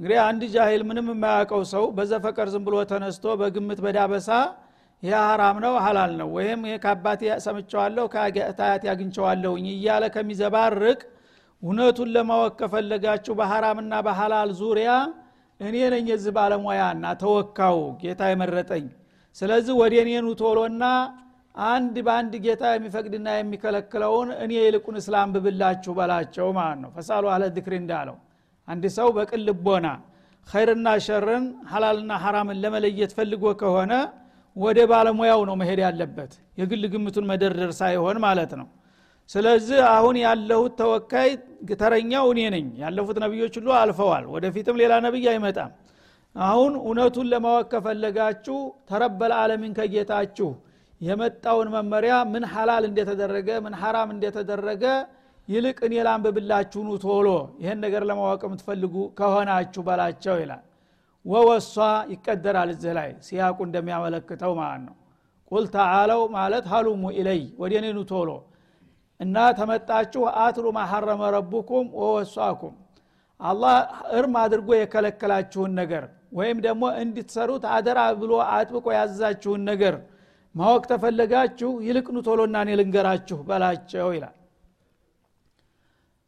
እንግዲህ 0.00 0.18
አንድ 0.24 0.42
ጃሂል 0.54 0.82
ምንም 0.88 1.08
የማያውቀው 1.12 1.62
ሰው 1.72 1.84
በዘፈቀር 1.96 2.48
ዝም 2.54 2.64
ብሎ 2.66 2.76
ተነስቶ 2.92 3.34
በግምት 3.40 3.80
በዳበሳ 3.84 4.28
ይህ 5.02 5.14
ሀራም 5.22 5.56
ነው 5.64 5.74
ሀላል 5.84 6.12
ነው 6.20 6.28
ወይም 6.36 6.60
ይህ 6.68 6.76
ከአባቴ 6.84 7.22
ሰምቸዋለሁ 7.44 8.04
ከታያት 8.14 8.82
ያግኝቸዋለሁኝ 8.88 9.66
እያለ 9.74 10.04
ከሚዘባርቅ 10.14 11.00
እውነቱን 11.62 12.08
ለማወቅ 12.16 12.52
ከፈለጋችሁ 12.60 13.34
በሐራምና 13.38 13.94
በሐላል 14.06 14.50
ዙሪያ 14.60 14.90
እኔ 15.60 15.76
ነኝ 15.94 16.06
የዚህ 16.12 16.32
ባለሙያና 16.36 17.04
ተወካው 17.20 17.78
ጌታ 18.00 18.22
የመረጠኝ። 18.30 18.86
ስለዚህ 19.36 19.74
ወደ 19.80 19.94
እኔኑ 20.02 20.26
ቶሎና 20.40 20.84
አንድ 21.54 21.96
በአንድ 22.06 22.32
ጌታ 22.44 22.62
የሚፈቅድና 22.72 23.28
የሚከለክለውን 23.36 24.28
እኔ 24.44 24.52
ይልቁን 24.58 24.96
እስላም 25.00 25.32
ብብላችሁ 25.34 25.92
በላቸው 25.98 26.46
ማለት 26.56 26.78
ነው። 26.84 26.90
ፈሳሉ 26.96 27.24
አለ 27.34 27.42
ዝክሪ 27.56 27.74
እንዳለው 27.82 28.16
አንድ 28.68 28.84
ሰው 28.96 29.08
በቅን 29.16 29.42
ልቦና 29.48 29.86
ኸይርና 30.48 30.88
ሸርን 31.04 31.44
ሐላልና 31.70 32.12
ሐራምን 32.22 32.58
ለመለየት 32.64 33.12
ፈልጎ 33.18 33.44
ከሆነ 33.60 33.92
ወደ 34.56 34.78
ባለሙያው 34.90 35.40
ነው 35.48 35.54
መሄድ 35.60 35.80
ያለበት 35.84 36.32
የግል 36.58 36.82
ግምቱን 36.92 37.24
መደርደር 37.30 37.70
ሳይሆን 37.80 38.18
ማለት 38.26 38.52
ነው። 38.60 38.66
ስለዚህ 39.30 39.80
አሁን 39.92 40.16
ያለሁት 40.22 40.72
ተወካይ 40.80 41.30
ተረኛው 41.80 42.26
እኔ 42.32 42.40
ነኝ። 42.54 42.66
ያለፉት 42.82 43.18
ነቢዮች 43.24 43.54
ሁሉ 43.60 43.68
አልፈዋል 43.78 44.24
ወደፊትም 44.34 44.76
ሌላ 44.82 44.94
ነቢይ 45.06 45.26
አይመጣም። 45.32 45.70
አሁን 46.36 46.72
እውነቱን 46.80 47.26
ለማወቅ 47.32 47.66
ከፈለጋችሁ 47.72 48.58
ተረበል 48.90 49.32
አለሚን 49.40 49.72
ከጌታችሁ 49.78 50.48
የመጣውን 51.04 51.68
መመሪያ 51.74 52.14
ምን 52.32 52.44
ሐላል 52.52 52.84
እንደተደረገ 52.88 53.48
ምን 53.64 53.74
ሐራም 53.80 54.08
እንደተደረገ 54.14 54.84
ይልቅ 55.48 55.78
እኔ 55.86 55.94
ላንብብላችሁኑ 56.06 56.90
ቶሎ። 57.02 57.26
ይህን 57.62 57.78
ነገር 57.84 58.02
ለማወቅ 58.10 58.42
የምትፈልጉ 58.46 58.94
ከሆናችሁ 59.18 59.82
በላቸው 59.88 60.36
ይላል። 60.42 60.62
ወወሷ 61.26 61.74
ይቀደራል 62.12 62.70
እዚህ 62.74 62.92
ላይ 62.98 63.10
ሲያቁ 63.26 63.58
እንደሚያመለክተው 63.66 64.52
ማለት 64.60 64.82
ነው። 64.86 64.94
ቁል 65.50 65.64
ተዓለው 65.74 66.22
ማለት 66.36 66.64
ሀሉሙ 66.72 67.04
ኢለይ 67.18 67.42
ወደ 67.62 67.72
እኔኑ 67.80 67.98
ቶሎ። 68.10 68.30
እና 69.20 69.36
ተመጣችሁ 69.58 70.22
አትሉ 70.42 70.66
ማሐረመ 70.76 71.22
ረቡኩም 71.36 71.86
ወወሷኩም። 72.00 72.74
አላህ 73.40 73.76
እርም 74.18 74.34
አድርጎ 74.42 74.68
የከለከላችሁን 74.76 75.72
ነገር 75.80 76.04
ወይም 76.32 76.58
ደግሞ 76.66 76.84
እንድትሰሩት 77.02 77.64
አደራ 77.74 78.00
ብሎ 78.20 78.32
አጥብቆ 78.54 78.86
ያዘዛችሁን 78.96 79.62
ነገር 79.70 79.94
ማወቅ 80.54 80.82
ተፈለጋችሁ 80.90 81.70
ይልቅኑ 81.86 82.16
ቶሎና 82.26 82.56
እኔ 82.64 82.70
ልንገራችሁ 82.80 83.38
በላቸው 83.48 84.08
ይላል። 84.16 84.36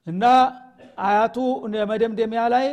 እና 0.06 0.25
አያቱ 1.06 1.37
መደምደሚያ 1.90 2.42
ላይ 2.54 2.66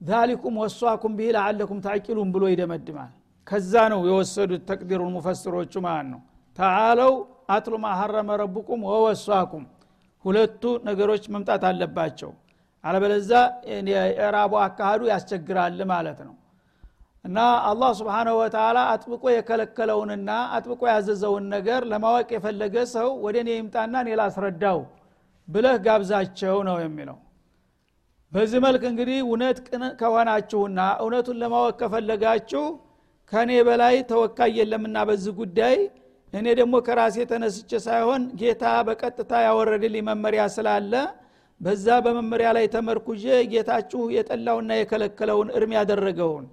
ዛሊኩም 0.00 0.56
ወሷኩም 0.62 1.12
ብሂ 1.18 1.28
ለዓለኩም 1.36 1.78
ታቂሉን 1.86 2.28
ብሎ 2.34 2.44
ይደመድማል። 2.52 3.12
ከዛ 3.46 3.72
ነው 3.92 4.00
የወሰዱት 4.08 4.62
ተቅዲሩን 4.70 5.12
ሙፈስሮቹ 5.16 5.72
ማለት 5.86 6.08
ነው። 6.12 6.20
ተዓለው 6.58 7.12
አትሉ 7.50 7.74
ማሐረመ 7.84 8.30
ረቡኩም 8.42 8.80
ወወሷኩም 8.88 9.64
ሁለቱ 10.24 10.62
ነገሮች 10.88 11.24
መምጣት 11.34 11.62
አለባቸው። 11.68 12.30
አለበለዛ 12.84 13.30
የዕራቡ 13.92 14.52
አካሃዱ 14.66 15.02
ያስቸግራል 15.12 15.78
ማለት 15.92 16.18
ነው 16.26 16.34
እና 17.28 17.38
አላህ 17.70 17.90
ስብሓንሁ 17.98 18.34
ወተላ 18.38 18.78
አጥብቆ 18.92 19.24
የከለከለውንና 19.32 20.28
አጥብቆ 20.56 20.82
ያዘዘውን 20.90 21.44
ነገር 21.54 21.80
ለማወቅ 21.90 22.28
የፈለገ 22.34 22.76
ሰው 22.92 23.08
ወደ 23.24 23.36
እኔ 23.42 23.50
ይምጣና 23.56 23.94
እኔ 24.04 24.10
ላስረዳው 24.20 24.78
ብለህ 25.48 25.76
ጋብዛቸው 25.86 26.56
ነው 26.68 26.76
የሚለው። 26.84 27.18
በዚህ 28.32 28.60
መልክ 28.64 28.82
እንግዲህ 28.90 29.18
እውነት 29.24 29.58
ከሆናችሁና 30.00 30.80
እውነቱን 31.02 31.38
ለማወቅ 31.42 31.74
ከፈለጋችሁ 31.82 32.64
ከእኔ 33.32 33.52
በላይ 33.68 33.96
ተወካይ 34.10 34.52
የለምና 34.58 34.98
በዚህ 35.08 35.32
ጉዳይ 35.40 35.76
እኔ 36.32 36.46
ደግሞ 36.58 36.74
ከራሴ 36.86 37.16
ተነስቼ 37.30 37.70
ሳይሆን 37.86 38.22
ጌታ 38.40 38.64
በቀጥታ 38.88 39.32
ያወረድልኝ 39.46 40.04
መመሪያ 40.08 40.44
ስላለ 40.56 40.92
በዛ 41.60 41.86
በመመሪያ 42.04 42.48
ላይ 42.56 42.66
ተመርኩዤ 42.74 43.24
ጌታችሁ 43.52 44.02
የጠላውና 44.16 44.72
የከለከለውን 44.80 45.48
እርም 45.58 45.72
ያደረገውን 45.78 46.46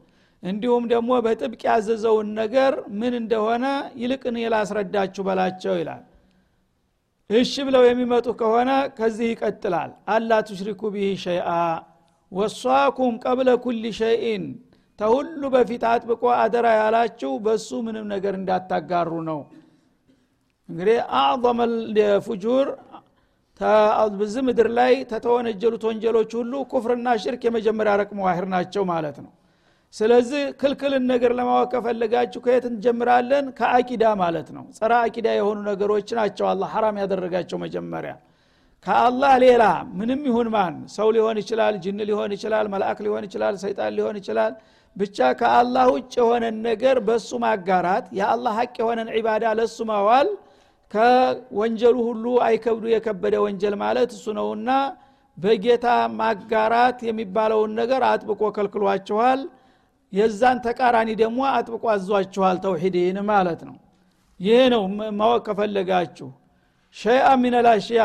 እንዲሁም 0.45 0.83
ደግሞ 0.91 1.11
በጥብቅ 1.25 1.61
ያዘዘውን 1.67 2.27
ነገር 2.39 2.73
ምን 2.99 3.13
እንደሆነ 3.21 3.65
ይልቅን 4.01 4.35
ላስረዳችሁ 4.53 5.23
በላቸው 5.27 5.75
ይላል። 5.79 6.03
እሺ 7.29 7.53
ብለው 7.67 7.83
የሚመጡ 7.85 8.27
ከሆነ 8.39 8.71
ከዚህ 8.97 9.27
ይቀጥላል። 9.31 9.91
አላ 10.13 10.31
ቱሽሪኩ 10.49 10.81
ቢህ 10.95 11.13
ሸይአ 11.23 11.49
ወሷኩም 12.31 13.13
ቀብለ 13.23 13.49
ኩል 13.63 13.83
ሸይን 13.99 14.43
ተሁሉ 14.99 15.41
በፊት 15.53 15.83
አጥብቆ 15.91 16.23
አደራ 16.41 16.67
ያላችሁ 16.79 17.31
በሱ 17.45 17.69
ምንም 17.85 18.05
ነገር 18.13 18.33
እንዳታጋሩ 18.39 19.11
ነው። 19.29 19.39
እንግዲህ 20.69 20.99
አዕظመ 21.19 21.59
ፉጁር 22.27 22.67
በዚህ 24.15 24.41
ምድር 24.47 24.67
ላይ 24.77 24.93
ተተወነጀሉት 25.11 25.83
ወንጀሎች 25.89 26.31
ሁሉ 26.39 26.53
ኩፍርና 26.71 27.09
ሽርክ 27.23 27.43
የመጀመሪያ 27.47 27.93
ረቅሞ 28.01 28.19
ዋሂር 28.27 28.45
ናቸው 28.53 28.83
ማለት 28.89 29.17
ነው 29.23 29.31
ስለዚህ 29.95 30.43
ክልክልን 30.61 31.03
ነገር 31.11 31.31
ለማወቅ 31.37 31.67
ከፈለጋችሁ 31.73 32.39
ከየት 32.45 32.65
እንጀምራለን? 32.69 33.45
ከአቂዳ 33.59 34.03
ማለት 34.21 34.47
ነው። 34.55 34.63
ጸረ 34.77 34.91
አቂዳ 35.03 35.27
የሆኑ 35.37 35.57
ነገሮች 35.69 36.07
ናቸው 36.19 36.45
አላ 36.51 36.63
ሐራም 36.73 36.97
ያደረጋቸው 37.03 37.57
መጀመሪያ። 37.63 38.13
ከአላህ 38.85 39.33
ሌላ 39.43 39.63
ምንም 39.99 40.21
ይሁን 40.29 40.47
ማን 40.55 40.75
ሰው 40.95 41.07
ሊሆን 41.15 41.37
ይችላል 41.43 41.75
ጅን 41.83 42.01
ሊሆን 42.09 42.31
ይችላል 42.35 42.65
መልአክ 42.73 42.99
ሊሆን 43.05 43.23
ይችላል 43.27 43.55
ሰይጣን 43.63 43.93
ሊሆን 43.97 44.17
ይችላል። 44.21 44.53
ብቻ 44.95 45.17
ከአላህ 45.39 45.85
ውጭ 45.95 46.13
የሆነን 46.19 46.57
ነገር 46.67 46.97
በእሱ 47.07 47.39
ማጋራት 47.43 48.05
የአላህ 48.19 48.53
ሀቅ 48.59 48.75
የሆነን 48.81 49.09
ዒባዳ 49.15 49.45
ለእሱ 49.59 49.77
ማዋል 49.89 50.27
ከወንጀሉ 50.91 51.97
ሁሉ 52.09 52.25
አይከብዱ 52.45 52.85
የከበደ 52.91 53.35
ወንጀል 53.45 53.75
ማለት 53.81 54.09
እሱ 54.17 54.25
ነውና 54.37 54.69
በጌታ 55.37 55.87
ማጋራት 56.19 56.99
የሚባለውን 57.07 57.71
ነገር 57.79 58.01
አጥብቆ 58.09 58.41
ከልክሏችኋል 58.57 59.39
የዛን 60.15 60.57
ተቃራኒ 60.65 61.09
ደግሞ 61.21 61.39
አጥብቆ 61.51 61.83
አዟችኋል 61.93 62.57
ተውሂድን 62.65 63.17
ማለት 63.29 63.61
ነው። 63.69 63.75
ይሄ 64.39 64.59
ነው 64.73 64.83
ማወቅ 65.19 65.41
ከፈለጋችሁ። 65.47 66.29
ሸይአ 66.95 67.27
ሚነላሽያ 67.41 68.01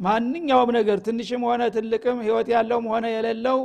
ማንኛውም 0.00 0.70
ነገር 0.76 0.98
ትንሽም 1.06 1.42
ሆነ 1.48 1.62
ትልቅም 1.76 2.18
ህይወት 2.26 2.48
ያለውም 2.54 2.86
ሆነ 2.92 3.06
የሌለው 3.14 3.58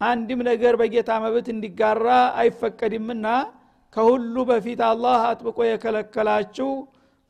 አንድም 0.00 0.40
ነገር 0.48 0.74
በጌታ 0.80 1.10
መብት 1.24 1.46
እንዲጋራ 1.52 2.06
አይፈቀድምና 2.40 3.26
ከሁሉ 3.92 4.36
በፊት 4.48 4.80
አላህ 4.88 5.18
አጥብቆ 5.30 5.58
የከለከላችሁ 5.66 6.70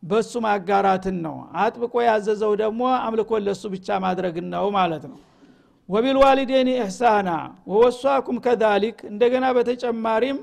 በሱ 0.03 0.33
ማጋራትን 0.47 1.17
ነው። 1.27 1.37
አጥብቆ 1.63 1.95
ያዘዘው 2.07 2.53
ደግሞ 2.63 2.83
አምልኮን 3.01 3.45
ለሱ 3.47 3.63
ብቻ 3.75 3.99
ማድረግን 4.05 4.47
ነው 4.55 4.67
ማለት 4.77 5.05
ነው 5.11 5.19
ወቢልዋሊዴን 5.89 6.69
ኢሕሳና 6.73 7.31
ወወሷኩም 7.71 8.37
ከዛሊክ። 8.45 8.99
እንደገና 9.11 9.47
በተጨማሪም 9.57 10.39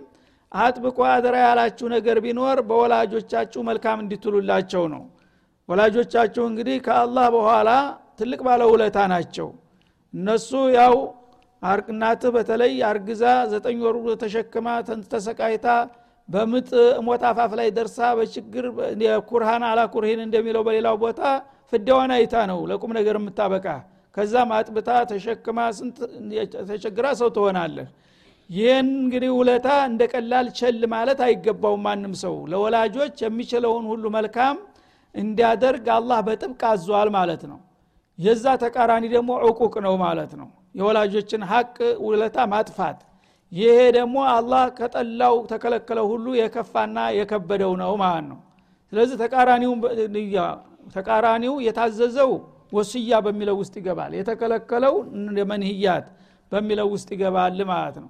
አጥብቆ 0.52 1.00
አደራ 1.12 1.36
ያላችሁ 1.46 1.88
ነገር 1.94 2.18
ቢኖር 2.26 2.58
በወላጆቻችሁ 2.70 3.62
መልካም 3.70 4.00
እንዲትሉላቸው 4.04 4.84
ነው። 4.94 5.04
ወላጆቻችሁ 5.70 6.44
እንግዲህ 6.52 6.78
ከአላህ 6.88 7.28
በኋላ 7.36 7.70
ትልቅ 8.20 8.40
ባለውለታ 8.48 8.98
ናቸው። 9.14 9.48
እነሱ 10.14 10.50
ያው 10.78 10.96
እናትህ 11.92 12.32
በተለይ 12.36 12.72
አርግዛ 12.90 13.24
ዘጠኝ 13.52 13.80
ወሩ 13.86 13.96
ተሸክማ 14.22 14.68
ተሰቃይታ 15.12 15.68
በምጥ 16.30 16.70
ሞት 17.06 17.24
አፋፍ 17.30 17.52
ላይ 17.60 17.68
ደርሳ 17.78 18.00
በችግር 18.18 18.66
ኩርሃን 19.30 19.64
አላኩርሂን 19.70 20.22
እንደሚለው 20.26 20.64
በሌላው 20.68 20.96
ቦታ 21.04 21.22
ፍዳዋን 21.74 22.12
አይታ 22.18 22.36
ነው 22.52 22.60
ለቁም 22.72 22.92
ነገር 23.00 23.16
የምታበቃ 23.20 23.68
ከዛም 24.18 24.50
አጥብታ 24.56 24.90
ተሸክማ 25.10 25.60
ስንት 25.78 25.98
ተቸግራ 26.70 27.08
ሰው 27.20 27.30
ትሆናለህ። 27.36 27.90
ይህን 28.50 28.88
እንግዲህ 29.02 29.32
ውለታ 29.36 29.68
እንደ 29.90 30.02
ቀላል 30.14 30.48
ቸል 30.58 30.82
ማለት 30.94 31.20
አይገባውም 31.28 31.84
ማንም 31.86 32.14
ሰው። 32.24 32.36
ለወላጆች 32.52 33.16
የሚችለውን 33.26 33.86
ሁሉ 33.92 34.04
መልካም 34.18 34.58
እንዲያደርግ 35.16 35.86
አላህ 35.96 36.20
በጥብቅ 36.28 36.62
አዟል 36.72 37.10
ማለት 37.18 37.44
ነው። 37.52 37.60
የዛ 38.20 38.46
ተቃራኒ 38.64 39.06
ደግሞ 39.14 39.32
ዕቁቅ 39.48 39.74
ነው 39.86 39.96
ማለት 40.04 40.34
ነው። 40.40 40.50
የወላጆችን 40.76 41.42
ሀቅ 41.52 41.76
ውለታ 42.06 42.38
ማጥፋት። 42.52 43.00
ይሄ 43.52 43.78
ደግሞ 43.96 44.18
አላህ 44.34 44.64
ከጠላው 44.78 45.36
ተከለከለው 45.50 46.06
ሁሉ 46.12 46.28
የከፋና 46.40 46.98
የከበደው 47.18 47.74
ነው 47.82 47.94
ማለት 48.04 48.26
ነው። 48.32 48.40
ስለዚህ 48.94 49.16
ተቃራኒው 50.96 51.54
የታዘዘው 51.66 52.32
ወስያ 52.72 53.20
በሚለው 53.26 53.56
ውስጥ 53.62 53.74
ይገባል። 53.80 54.12
የተከለከለው 54.20 54.96
መንህያት 55.52 56.08
በሚለው 56.52 56.88
ውስጥ 56.94 57.10
ይገባል 57.16 57.60
ማለት 57.72 57.98
ነው። 58.04 58.10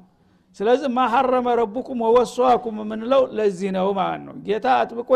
ስለዚህ 0.57 0.89
ማሐረመ 0.95 1.47
ረቡኩም 1.59 1.99
ወወሷኩም 2.05 2.77
የምንለው 2.81 3.21
ለዚህ 3.37 3.69
ነው 3.77 3.87
ማለት 3.99 4.23
ነው። 4.27 4.35
ጌታ 4.47 4.67
አጥብቆ 4.79 5.09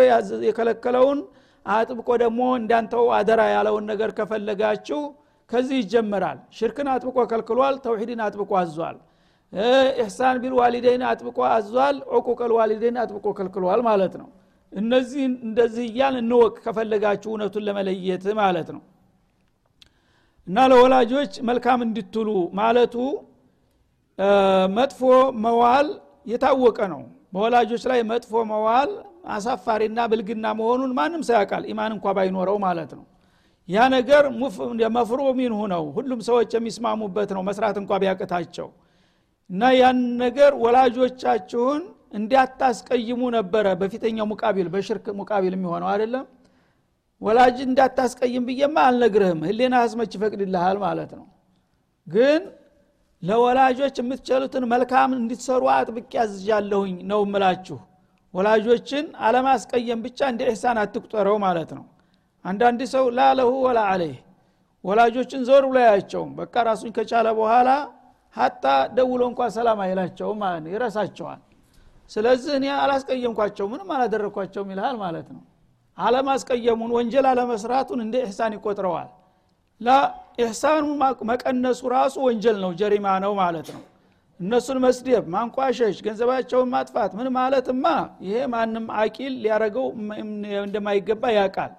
የከለከለውን 0.47 1.19
አጥብቆ 1.65 2.09
ደግሞ 2.23 2.41
እንዳንተው 2.59 3.05
አደራ 3.17 3.41
ያለውን 3.53 3.85
ነገር 3.91 4.09
ከፈለጋችሁ 4.17 4.99
ከዚህ 5.51 5.77
ይጀመራል። 5.81 6.39
ሽርክን 6.57 6.87
አጥብቆ 6.93 7.17
ከልክሏል 7.31 7.75
ተውሂድን 7.85 8.21
አጥብቆ 8.25 8.51
አዟል። 8.61 8.97
ኢሕሳን 9.97 10.37
ቢልዋሊደይን 10.43 11.03
አጥብቆ 11.09 11.37
አዟል 11.49 11.97
ዕቁቀል 12.17 12.51
ዋሊደይን 12.57 12.97
አጥብቆ 13.03 13.27
ከልክሏል 13.37 13.81
ማለት 13.89 14.15
ነው። 14.21 14.29
እነዚህ 14.73 15.23
እንደዚህ 15.47 15.85
እያል 15.89 16.15
እንወቅ 16.21 16.53
ከፈለጋችሁ 16.65 17.29
እውነቱን 17.33 17.63
ለመለየት 17.67 18.25
ማለት 18.39 18.69
ነው 18.75 18.81
እና 20.47 20.57
ለወላጆች 20.71 21.33
መልካም 21.49 21.79
እንድትሉ 21.85 22.29
ማለቱ 22.59 22.95
መጥፎ 24.77 24.99
መዋል 25.45 25.87
የታወቀ 26.27 26.79
ነው። 26.93 27.01
በወላጆች 27.33 27.83
ላይ 27.91 27.99
መጥፎ 28.11 28.43
መዋል 28.51 28.91
አሳፋሪና 29.33 29.99
ብልግና 30.11 30.45
መሆኑን 30.59 30.91
ማንም 30.97 31.21
ሳያውቃል 31.27 31.63
ኢማን 31.71 31.91
እንኳ 31.95 32.13
ባይኖረው 32.17 32.57
ማለት 32.65 32.91
ነው። 32.97 33.05
ያ 33.69 33.85
ነገር 33.95 34.23
መፍሮ 34.97 35.21
ሚንሁ 35.37 35.59
ነው 35.73 35.83
ሁሉም 35.95 36.19
ሰዎች 36.27 36.51
የሚስማሙበት 36.57 37.29
ነው 37.35 37.43
መስራት 37.47 37.77
እንኳ 37.81 37.91
ቢያቅታቸው። 38.01 38.67
እና 39.49 39.63
ያን 39.79 39.99
ነገር 40.23 40.51
ወላጆቻችሁን 40.63 41.81
እንዲያታስቀይሙ 42.19 43.21
ነበረ 43.35 43.65
በፊተኛው 43.81 44.27
ሙቃቢል 44.31 44.67
በሽርክ 44.73 45.05
ሙቃቢል 45.19 45.53
የሚሆነው 45.57 45.89
አይደለም 45.93 46.25
ወላጅ 47.21 47.57
እንዳታስቀይም 47.65 48.45
ብዬማ 48.47 48.77
አልነግርህም። 48.87 49.41
ህሌና 49.47 49.75
አስመች 49.83 50.11
ይፈቅድልሃል 50.17 50.77
ማለት 50.83 51.11
ነው። 51.19 51.25
ግን 52.07 52.41
ለወላጆች 53.23 53.95
የምትችሉትን 54.01 54.63
መልካም 54.73 55.11
እንድትሰሩ 55.17 55.63
አጥብቅ 55.75 56.09
ያዝዣለሁኝ 56.17 56.95
ነው 57.11 57.21
ምላችሁ 57.31 57.77
ወላጆችን 58.33 59.05
አለማስቀየም 59.25 59.99
ብቻ 60.05 60.19
እንደ 60.31 60.41
ኢሕሳን 60.47 60.77
አትቁጠረው 60.81 61.37
ማለት 61.45 61.69
ነው። 61.77 61.85
አንዳንድ 62.45 62.81
ሰው 62.93 63.05
ላለሁ 63.17 63.49
ወላ 63.65 63.79
አለይህ 63.91 64.17
ወላጆችን 64.83 65.41
ዞር 65.47 65.63
ብሎ 65.69 65.77
ያያቸውም 65.85 66.31
በቃ 66.39 66.55
ራሱን 66.67 66.91
ከቻለ 66.97 67.27
በኋላ 67.39 67.69
ሀታ 68.35 68.65
ደውሎ 68.97 69.21
እንኳ 69.31 69.41
ሰላም 69.55 69.79
አይላቸውም 69.85 70.37
ማለት 70.43 70.61
ነው። 70.65 70.71
ይረሳቸዋል። 70.73 71.41
ስለዚህ 72.11 72.51
እኔ 72.59 72.65
አላስቀየምኳቸው 72.81 73.65
ምንም 73.71 73.89
አላደረግኳቸውም 73.95 74.69
ይልሃል 74.73 74.97
ማለት 75.03 75.27
ነው 75.35 75.41
አለማስቀየሙን 75.97 76.91
ወንጀል 76.97 77.25
አለመስራቱን 77.29 77.99
እንደ 78.05 78.15
ኢሕሳን 78.23 78.53
ይቆጥረዋል። 78.57 79.09
ኢሕሳኑ 80.39 80.83
መቀነሱ 81.29 81.81
ራሱ 81.93 82.15
ወንጀል 82.27 82.57
ነው 82.63 82.71
ጀሪማ 82.79 83.07
ነው 83.23 83.33
ማለት 83.41 83.67
ነው። 83.75 83.83
እነሱን 84.39 84.77
መስደብ 84.83 85.25
ማንቋሸሽ 85.33 85.97
ገንዘባቸውን 86.05 86.69
ማጥፋት 86.73 87.11
ምን 87.17 87.27
ማለትማ? 87.35 87.85
ይሄ 88.25 88.37
ማንም 88.53 88.85
አቂል 89.01 89.33
ሊያረገው 89.43 89.85
እንደማይገባ 90.63 91.23
ያውቃል። 91.37 91.71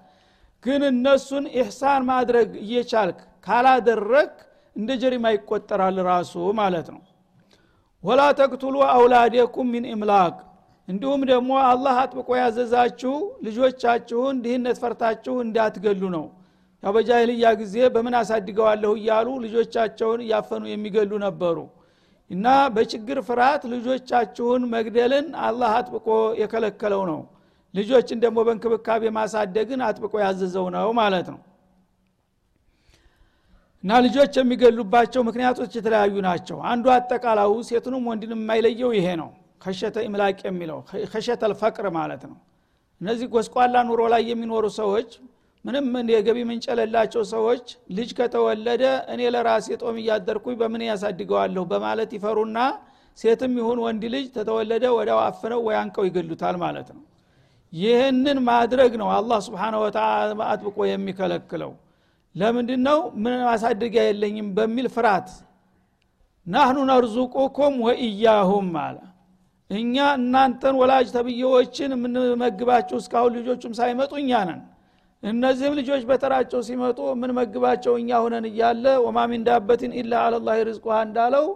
ግን 0.63 0.81
እነሱን 0.89 1.45
ኢሕሳን 1.53 2.01
ማድረግ 2.11 2.49
እየቻልክ 2.63 3.17
ካላደረግ 3.47 4.31
እንደ 4.75 4.89
ጀሪማ 5.01 5.25
ይቆጠራል 5.35 5.97
ራሱ 6.09 6.33
ማለት 6.59 6.87
ነው። 6.95 7.01
ወላ 8.03 8.21
ተቅቱሉ 8.39 8.75
አውላዴኩም 8.91 9.67
ሚን 9.73 9.85
ኢምላቅ 9.93 10.35
እንዲሁም 10.87 11.21
ደግሞ 11.29 11.51
አላህ 11.69 11.95
አጥብቆ 12.01 12.29
ያዘዛችሁ 12.39 13.13
ልጆቻችሁን 13.45 14.35
ድህነት 14.43 14.77
ፈርታችሁ 14.83 15.33
እንዳትገሉ 15.45 16.01
ነው። 16.15 16.25
ያው 16.83 16.91
በጃይልያ 16.95 17.47
ጊዜ 17.61 17.75
በምን 17.95 18.15
አሳድገዋለሁ 18.19 18.91
እያሉ 18.99 19.27
ልጆቻቸውን 19.45 20.21
እያፈኑ 20.25 20.63
የሚገሉ 20.71 21.11
ነበሩ። 21.25 21.57
እና 22.29 22.45
በችግር 22.75 23.17
ፍርሃት 23.27 23.63
ልጆቻችሁን 23.73 24.63
መግደልን 24.73 25.27
አላህ 25.47 25.73
አጥብቆ 25.79 26.07
የከለከለው 26.41 27.03
ነው። 27.11 27.19
ልጆችን 27.73 28.21
ደግሞ 28.23 28.37
በእንክብካቤ 28.47 29.03
ማሳደግን 29.17 29.81
አጥብቆ 29.87 30.13
ያዘዘው 30.23 30.67
ነው 30.75 30.89
ማለት 30.99 31.27
ነው። 31.33 31.41
እና 33.83 33.99
ልጆች 34.05 34.33
የሚገሉባቸው 34.39 35.21
ምክንያቶች 35.27 35.71
የተለያዩ 35.77 36.15
ናቸው። 36.27 36.57
አንዱ 36.71 36.85
አጠቃላዩ 36.95 37.51
ሴቱንም 37.67 38.07
ወንድንም 38.09 38.39
የማይለየው 38.43 38.91
ይሄ 38.97 39.07
ነው 39.21 39.29
ከሸተ 39.61 39.97
ኢምላቅ 40.07 40.37
የሚለው 40.47 40.79
ከሸተ 41.11 41.41
ልፈቅር 41.51 41.87
ማለት 41.97 42.23
ነው። 42.29 42.37
እነዚህ 43.01 43.27
ጎስቋላ 43.33 43.77
ኑሮ 43.87 44.01
ላይ 44.13 44.21
የሚኖሩ 44.29 44.65
ሰዎች 44.77 45.09
ምንም 45.65 45.85
የገቢ 46.11 46.37
ምንጭ 46.49 46.65
የሌላቸው 46.71 47.23
ሰዎች 47.31 47.65
ልጅ 47.97 48.09
ከተወለደ 48.19 48.83
እኔ 49.13 49.21
ለራሴ 49.33 49.67
ጦም 49.81 49.97
እያደርኩኝ 50.01 50.55
በምን 50.61 50.83
ያሳድገዋለሁ 50.87 51.63
በማለት 51.71 52.11
ይፈሩና 52.17 52.59
ሴትም 53.17 53.53
ይሁን 53.59 53.79
ወንድ 53.85 54.03
ልጅ 54.13 54.25
ተተወለደ 54.35 54.85
ወዲያው 54.97 55.19
አፍነው 55.23 55.61
ወይ 55.67 55.75
አንቀው 55.81 56.05
ይገሉታል 56.07 56.55
ማለት 56.63 56.89
ነው። 56.95 57.03
ይህንን 57.73 58.37
ማድረግ 58.47 58.91
ነው 59.01 59.09
አላህ 59.15 59.39
ስብሓነ 59.47 59.75
ወተላ 59.81 60.05
አጥብቆ 60.51 60.77
የሚከለክለው። 60.89 61.71
ለምንድን 62.35 62.81
ነው 62.87 62.99
ምን 63.23 63.35
ማሳደጊያ 63.47 64.01
የለኝም 64.07 64.47
በሚል 64.57 64.87
ፍርሃት። 64.95 65.29
ናህኑ 66.47 66.77
ነርዙቁኩም 66.89 67.75
ወኢያሁም 67.85 68.69
አለ 68.83 68.97
እኛ 69.69 69.95
እናንተን 70.17 70.75
ወላጅ 70.81 71.07
ተብዬዎችን 71.15 71.93
የምንመግባቸው 71.95 72.97
እስካሁን 73.01 73.33
ልጆቹም 73.37 73.73
ሳይመጡ 73.79 74.11
እኛ 74.21 74.31
ነን። 74.49 74.61
እነዚህም 75.23 75.73
ልጆች 75.79 76.03
በተራቸው 76.09 76.59
ሲመጡ 76.67 76.99
የምንመግባቸው 77.11 77.93
እኛ 78.01 78.19
ሁነን 78.25 78.45
እያለ 78.49 78.85
ወማ 79.05 79.19
ሚን 79.31 79.41
ዳበትን 79.47 79.93
ኢላ 80.01 80.13
አለላ 80.27 80.55
ርዝቁሃ 80.67 80.97
እንዳለው 81.07 81.47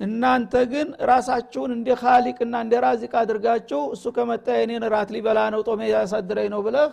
እናንተ 0.00 0.54
ግን 0.72 0.88
ራሳችሁን 1.10 1.70
እንደ 1.76 1.88
ካሊቅና 2.00 2.54
እንደ 2.64 2.74
ራዚቅ 2.84 3.12
አድርጋችሁ 3.20 3.80
እሱ 3.94 4.04
ከመጣ 4.16 4.46
የኔን 4.58 4.84
ራት 4.94 5.10
ሊበላ 5.14 5.40
ነው 5.54 5.60
ጦሜ 5.68 5.82
ያሳድረኝ 5.92 6.48
ነው 6.54 6.62
ብለህ 6.66 6.90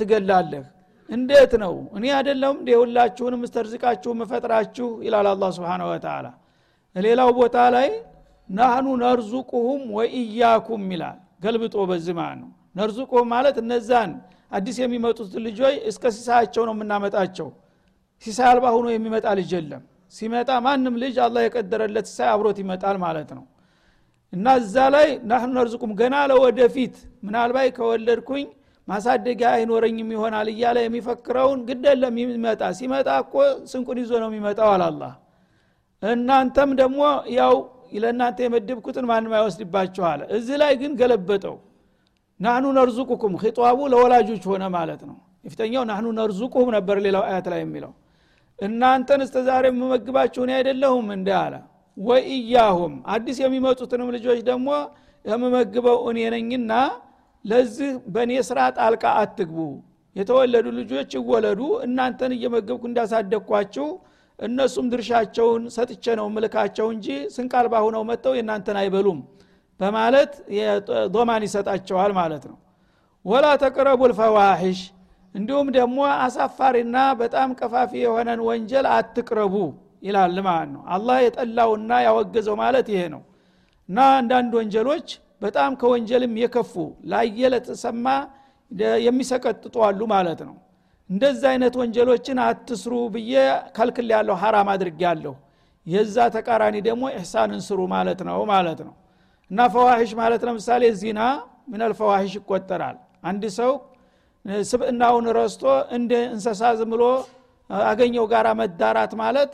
ትገላለህ። 0.00 0.64
እንዴት 1.08 1.52
ነው? 1.62 1.74
እኔ 1.96 2.04
አይደለም 2.18 2.54
እንደ 2.60 2.70
ሁላችሁንም 2.82 3.42
እስተርዝቃችሁ 3.46 4.12
መፈጥራችሁ 4.20 4.88
ይላል 5.06 5.26
አላ 5.32 5.50
ስብን 5.56 5.82
ወተላ 5.88 6.26
ሌላው 6.96 7.30
ቦታ 7.38 7.56
ላይ 7.74 7.88
ናህኑ 8.50 8.86
ነርዙቁሁም 9.02 9.82
ወኢያኩም 9.96 10.84
ይላል። 10.94 11.16
ገልብጦ 11.44 11.76
በዚህ 11.90 12.14
ማለት 12.18 12.38
ነው። 12.42 12.50
ነርዙቁሁም 12.78 13.28
ማለት 13.32 13.56
እነዛን 13.62 14.10
አዲስ 14.52 14.76
የሚመጡት 14.82 15.32
ልጆች 15.46 15.76
እስከ 15.90 16.04
ሲሳያቸው 16.16 16.62
ነው 16.68 16.74
የምናመጣቸው። 16.76 17.48
ሲሳይ 18.22 18.48
አልባ 18.50 18.66
ሁኖ 18.76 18.86
የሚመጣ 18.94 19.26
ልጅ 19.38 19.50
የለም። 19.56 19.82
ሲመጣ 20.14 20.50
ማንም 20.66 20.94
ልጅ 21.02 21.16
አላህ 21.24 21.42
የቀደረለት 21.44 22.06
ሲሳይ 22.10 22.28
አብሮት 22.34 22.58
ይመጣል 22.62 22.96
ማለት 23.04 23.30
ነው። 23.38 23.44
እና 24.32 24.46
እዛ 24.60 24.76
ላይ 24.94 25.08
ናህኑ 25.30 25.50
ነርዙቁም 25.58 25.90
ገና 25.98 26.14
ለወደፊት 26.30 26.94
ምናልባት 27.26 27.68
ከወለድኩኝ 27.76 28.46
ማሳደጊያ 28.88 29.50
አይኖረኝም 29.56 30.08
ይሆናል 30.14 30.48
እያለ 30.52 30.78
የሚፈክረውን 30.84 31.60
ግደለም 31.68 32.14
የሚመጣ። 32.20 32.62
ሲመጣ 32.78 33.08
እኮ 33.22 33.34
ስንቁን 33.70 33.98
ይዞ 34.02 34.12
ነው 34.22 34.28
የሚመጣው 34.30 34.70
አላላ 34.74 35.02
እናንተም 36.02 36.70
ደግሞ 36.80 37.00
ያው 37.36 37.54
ለእናንተ 38.02 38.38
የመደብኩትን 38.44 39.06
ማንም 39.10 39.32
አይወስድባችኋል። 39.38 40.20
እዚህ 40.36 40.56
ላይ 40.62 40.72
ግን 40.80 40.92
ገለበጠው። 41.00 41.56
ናህኑ 42.40 42.64
ነርዙቁኩም 42.78 43.34
ኺጧቡ 43.42 43.78
ለወላጆች 43.92 44.44
ሆነ 44.50 44.64
ማለት 44.76 45.02
ነው። 45.08 45.16
የፊተኛው 45.44 45.84
ናህኑ 45.90 46.06
ነርዙቁሁም 46.18 46.68
ነበር 46.76 46.96
ሌላው 47.06 47.22
አያት 47.28 47.46
ላይ 47.52 47.60
የሚለው። 47.64 47.92
እናንተን 48.58 49.20
እስተ 49.24 49.36
ዛሬ 49.46 49.64
የምመግባችሁን 49.70 50.50
አይደለሁም 50.56 51.06
እንደ 51.16 51.28
አለ። 51.40 51.54
ወኢያሁም 51.96 52.94
አዲስ 53.14 53.36
የሚመጡትንም 53.42 54.08
ልጆች 54.16 54.40
ደግሞ 54.48 54.68
የምመግበው 55.24 55.98
እኔ 56.10 56.18
ነኝና 56.34 56.72
ለዚህ 57.44 57.90
በእኔ 58.14 58.32
ስራ 58.48 58.60
ጣልቃ 58.76 59.04
አትግቡ። 59.20 59.58
የተወለዱ 60.16 60.66
ልጆች 60.78 61.10
ይወለዱ። 61.18 61.60
እናንተን 61.86 62.32
እየመገብኩ 62.36 62.82
እንዳሳደግኳችሁ 62.90 63.86
እነሱም 64.38 64.86
ድርሻቸውን 64.92 65.62
ሰጥቼ 65.74 66.04
ነው 66.20 66.26
ምልካቸው 66.34 66.86
እንጂ 66.94 67.06
ስንቃልባ 67.34 67.74
ሁነው 67.84 68.02
መጥተው 68.08 68.34
የእናንተን 68.36 68.78
አይበሉም 68.80 69.18
በማለት 69.80 70.32
ዶማን 71.14 71.42
ይሰጣቸዋል 71.46 72.12
ማለት 72.18 72.44
ነው። 72.50 72.56
ወላ 73.24 73.46
ተቅረቡ 73.62 74.00
ልፈዋሒሽ 74.10 74.80
እንዲሁም 75.34 75.68
ደግሞ 75.76 75.96
አሳፋሪና 76.24 76.96
በጣም 77.20 77.48
ቀፋፊ 77.60 77.92
የሆነን 78.02 78.40
ወንጀል 78.48 78.86
አትቅረቡ 78.94 79.54
ይላል 80.02 80.36
ማለት 80.48 80.70
ነው። 80.74 80.82
አላህ 80.94 81.16
የጠላውና 81.24 81.92
ያወገዘው 82.06 82.56
ማለት 82.62 82.88
ይሄ 82.94 83.02
ነው። 83.14 83.22
እና 83.88 83.98
አንዳንድ 84.18 84.52
ወንጀሎች 84.58 85.08
በጣም 85.42 85.70
ከወንጀልም 85.80 86.34
የከፉ 86.42 86.74
ላየ 87.12 87.40
የሚሰቀጥጡ 89.06 89.74
አሉ 89.86 90.00
ማለት 90.12 90.40
ነው 90.46 90.54
እንደዚህ 91.10 91.46
አይነት 91.50 91.74
ወንጀሎችን 91.80 92.38
አትስሩ 92.44 92.94
ብዬ 93.14 93.32
ከልክል 93.76 94.08
ያለሁ 94.14 94.34
ሀራም 94.42 94.68
አድርግ 94.74 95.00
ያለሁ 95.06 95.32
የዛ 95.86 96.16
ተቃራኒ 96.36 96.76
ደግሞ 96.86 97.04
ኢሕሳንን 97.12 97.60
ስሩ 97.66 97.80
ማለት 97.94 98.20
ነው 98.28 98.38
ማለት 98.52 98.78
ነው። 98.86 98.94
እና 99.50 99.66
ፈዋሂሽ 99.74 100.12
ማለት 100.20 100.42
ለምሳሌ 100.48 100.84
ዚና 101.00 101.20
ሚነል 101.72 101.92
ፈዋሂሽ 101.98 102.32
ይቆጠራል። 102.38 102.96
አንድ 103.30 103.44
ሰው 103.58 103.72
ስብእናውን 104.70 105.26
ረስቶ 105.38 105.62
እንደ 105.96 106.12
እንሰሳ 106.32 106.62
ዝም 106.80 106.92
አገኘው 107.70 108.24
ጋር 108.32 108.46
መዳራት 108.58 109.12
ማለት 109.22 109.52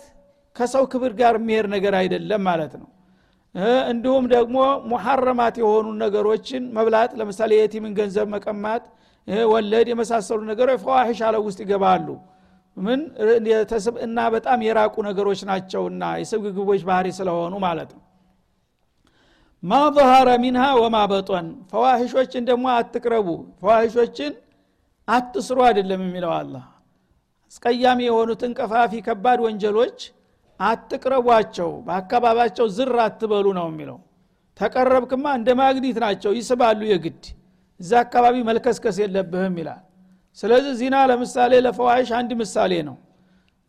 ከሰው 0.57 0.85
ክብር 0.93 1.13
ጋር 1.21 1.35
የሚሄድ 1.41 1.67
ነገር 1.75 1.95
አይደለም 2.01 2.43
ማለት 2.49 2.73
ነው። 2.81 2.89
እንዲሁም 3.93 4.25
ደግሞ 4.33 4.57
ሙሐረማት 4.91 5.55
የሆኑ 5.63 5.87
ነገሮችን 6.03 6.65
መብላት 6.77 7.13
ለምሳሌ 7.21 7.53
የቲምን 7.59 7.93
ገንዘብ 7.99 8.27
መቀማት 8.35 8.85
ወለድ 9.49 9.87
የመሳሰሉ 9.91 10.41
ነገሮች 10.51 10.79
ፈዋሂሽ 10.85 11.21
አለው 11.27 11.43
ውስጥ 11.47 11.59
ይገባሉ። 11.65 12.07
ምን? 12.77 13.01
ተስብእና 13.71 14.19
በጣም 14.35 14.59
የራቁ 14.67 14.95
ነገሮች 15.09 15.41
ናቸውና 15.49 16.03
የስግግቦች 16.21 16.83
ባህሪ 16.89 17.07
ስለሆኑ 17.19 17.55
ማለት 17.65 17.91
ነው። 17.97 18.03
ማ 19.63 19.81
ظهረ 19.97 20.29
ሚንሃ 20.43 20.65
ወማ 20.81 20.97
በጦን? 21.11 21.47
ፈዋሂሾችን 21.71 22.43
ደግሞ 22.51 22.67
አትቅረቡ። 22.77 23.29
ፈዋሂሾችን 23.61 24.33
አትስሩ 25.09 25.59
አይደለም 25.67 26.01
የሚለው 26.07 26.33
አላ 26.37 26.55
አስቀያሚ 27.53 28.01
የሆኑትን 28.07 28.53
ቀፋፊ 28.59 28.93
ከባድ 29.07 29.39
ወንጀሎች 29.45 29.99
አትቅረቧቸው። 30.61 31.71
በአካባቢያቸው 31.87 32.67
ዝር 32.77 32.97
አትበሉ 33.05 33.47
ነው 33.59 33.67
የሚለው። 33.71 33.99
ተቀረብክማ 34.61 35.27
እንደ 35.39 35.51
ማግኒት 35.61 35.99
ናቸው 36.05 36.33
ይስባሉ 36.39 36.81
የግድ 36.91 37.23
እዛ 37.81 37.93
አካባቢ 38.05 38.37
መልከስከስ 38.49 38.97
የለብህም 39.03 39.55
ይላል። 39.61 39.81
ስለዚህ 40.39 40.73
ዚና 40.81 40.97
ለምሳሌ 41.11 41.53
ለፈዋይሽ 41.67 42.11
አንድ 42.19 42.31
ምሳሌ 42.41 42.73
ነው። 42.89 42.97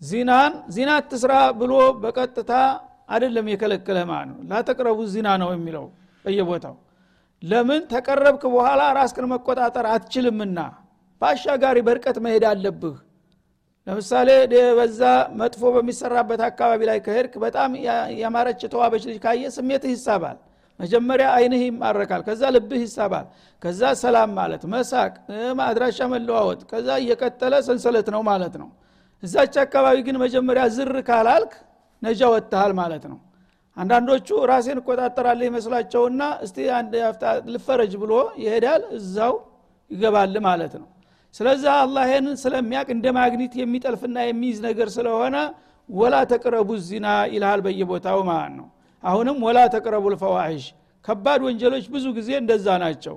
ዚናን 0.02 0.54
ዚና 0.76 0.92
ትስራ 1.10 1.34
ብሎ 1.60 1.74
በቀጥታ 2.04 2.52
አይደለም 3.10 3.46
የከለከለ 3.52 3.98
ማለት 4.12 4.28
ነው። 4.32 4.40
ላተቅረቡ 4.52 5.00
ዚና 5.14 5.28
ነው 5.42 5.50
የሚለው 5.56 5.86
በየቦታው። 6.26 6.76
ለምን 7.44 7.82
ተቀረብክ 7.92 8.44
በኋላ 8.54 8.82
ራስክን 8.98 9.26
መቆጣጠር 9.32 9.86
አትችልምና። 9.94 10.60
በአሻጋሪ 11.22 11.78
በርቀት 11.88 12.18
መሄድ 12.26 12.44
አለብህ። 12.52 12.98
ለምሳሌ 13.88 14.30
በዛ 14.78 15.02
መጥፎ 15.40 15.62
በሚሰራበት 15.76 16.42
አካባቢ 16.48 16.82
ላይ 16.90 17.00
ከሄድክ 17.06 17.34
በጣም 17.44 17.72
ያማረች 18.22 18.62
ተዋበች 18.74 19.04
ልጅ 19.10 19.18
ካየ 19.24 19.50
ስሜትህ 19.56 19.92
ይሳባል 19.96 20.38
መጀመሪያ 20.80 21.28
አይንህ 21.38 21.62
ይማረካል 21.66 22.22
ከዛ 22.28 22.44
ልብህ 22.56 22.82
ይሳባል 22.86 23.26
ከዛ 23.62 23.82
ሰላም 24.04 24.30
ማለት 24.40 24.64
መሳቅ 24.74 25.12
አድራሻ 25.66 26.00
መለዋወጥ 26.14 26.62
ከዛ 26.72 26.90
እየቀጠለ 27.04 27.54
ሰንሰለት 27.68 28.08
ነው 28.16 28.22
ማለት 28.30 28.56
ነው። 28.62 28.70
እዛች 29.24 29.56
አካባቢ 29.64 29.98
ግን 30.08 30.16
መጀመሪያ 30.24 30.64
ዝር 30.76 30.96
ካላልክ 31.10 31.52
ነጃ 32.02 32.22
ወጥተሃል 32.34 32.72
ማለት 32.80 33.04
ነው። 33.12 33.20
አንዳንዶቹ 33.78 34.28
ራሴን 34.52 34.80
እቆጣጠራለሁ 34.82 35.46
ይመስላቸውና 35.50 36.22
እስቲ 36.46 36.58
ልፈረጅ 37.54 37.94
ብሎ 38.02 38.14
ይሄዳል 38.44 38.84
እዛው 38.98 39.36
ይገባል 39.92 40.36
ማለት 40.48 40.74
ነው። 40.82 40.88
ስለዚህ 41.36 41.72
አላህ 41.76 42.04
ይህንን 42.10 42.36
ስለሚያቅ 42.44 42.88
እንደ 42.96 43.08
ማግኒት 43.18 43.54
የሚጠልፍና 43.60 44.18
የሚይዝ 44.26 44.58
ነገር 44.68 44.88
ስለሆነ 44.98 45.36
ወላ 45.90 46.16
ተቅረቡ 46.32 46.70
ዚና 46.88 47.08
ይልሃል 47.34 47.62
በየቦታው 47.66 48.20
ማለት 48.30 48.54
ነው 48.60 48.68
አሁንም 49.04 49.38
ወላ 49.46 49.60
ተቅረቡ 49.74 50.06
ልፈዋሒሽ 50.14 50.66
ከባድ 51.06 51.40
ወንጀሎች 51.46 51.86
ብዙ 51.94 52.06
ጊዜ 52.18 52.30
እንደዛ 52.42 52.68
ናቸው። 52.84 53.16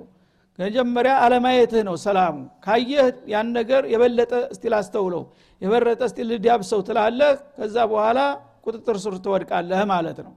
መጀመሪያ 0.59 1.13
አለማየትህ 1.23 1.81
ነው 1.87 1.95
ሰላሙ። 2.03 2.35
ካየህ 2.65 3.07
ያን 3.31 3.47
ነገር 3.57 3.83
የበለጠ 3.93 4.33
እስቲ 4.53 4.63
ላስተውለው 4.73 5.23
የበረጠ 5.61 6.01
እስቲ 6.09 6.19
ልዳብሰው 6.29 6.81
ትላለህ። 6.87 7.33
ከዛ 7.57 7.75
በኋላ 7.91 8.19
ቁጥጥር 8.65 8.97
ስር 9.03 9.15
ትወድቃለህ 9.25 9.81
ማለት 9.91 10.19
ነው። 10.25 10.33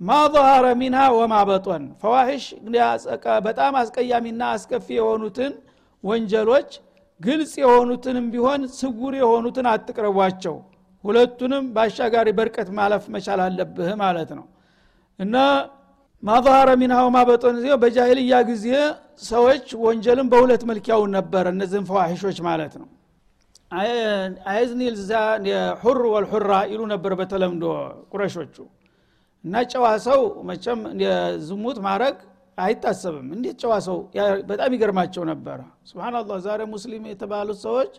ማ 0.00 0.18
ظهረ 0.34 0.66
ሚንሃ 0.80 1.00
ወማ 1.16 1.34
በጦን። 1.48 1.82
ፈዋሒሽ 2.02 2.44
በጣም 3.46 3.74
አስቀያሚና 3.80 4.42
አስከፊ 4.54 4.88
የሆኑትን 4.98 5.52
ወንጀሎች 6.04 6.70
ግልጽ 7.20 7.52
የሆኑትንም 7.62 8.26
ቢሆን 8.34 8.62
ስጉር 8.78 9.14
የሆኑትን 9.20 9.66
አትቅረቧቸው። 9.72 10.56
ሁለቱንም 11.04 11.64
በአሻጋሪ 11.74 12.28
በርቀት 12.38 12.68
ማለፍ 12.78 13.04
መቻል 13.14 13.40
አለብህ 13.44 13.90
ማለት 14.02 14.30
ነው 14.38 14.46
እና 15.20 15.36
ማظهረ 16.22 16.70
ሚንሃ 16.80 16.96
ወማ 17.06 17.18
በጦን 17.28 17.56
በጃሂልያ 17.82 18.38
ጊዜ 18.48 18.66
ሰዎች 19.28 19.66
ወንጀልን 19.84 20.26
በሁለት 20.32 20.62
መልክ 20.70 20.86
ያውን 20.92 21.10
ነበር። 21.18 21.44
እነዚህን 21.52 21.84
ፈዋሒሾች 21.90 22.38
ማለት 22.48 22.74
ነው። 22.80 22.88
አይዝኒ 24.50 24.82
ልዛ 24.94 25.10
ሁር 25.82 25.98
ወልሑራ 26.12 26.52
ይሉ 26.70 26.80
ነበር 26.92 27.12
በተለምዶ 27.20 27.64
ቁረሾቹ። 28.12 28.56
እና 29.44 29.62
ጨዋ 29.72 29.86
ሰው 30.06 30.20
መቸም 30.48 30.80
ዝሙት 31.46 31.78
ማድረግ 31.86 32.16
አይታሰብም። 32.58 33.28
እንዴት 33.36 33.56
ጨዋ 33.62 33.74
ሰው 33.86 33.98
በጣም 34.50 34.70
ይገርማቸው 34.76 35.22
ነበረ 35.30 35.58
ስብናላህ 35.90 36.38
ዛሬ 36.46 36.60
ሙስሊም 36.72 37.04
የተባሉት 37.12 37.58
ሰዎች 37.66 37.92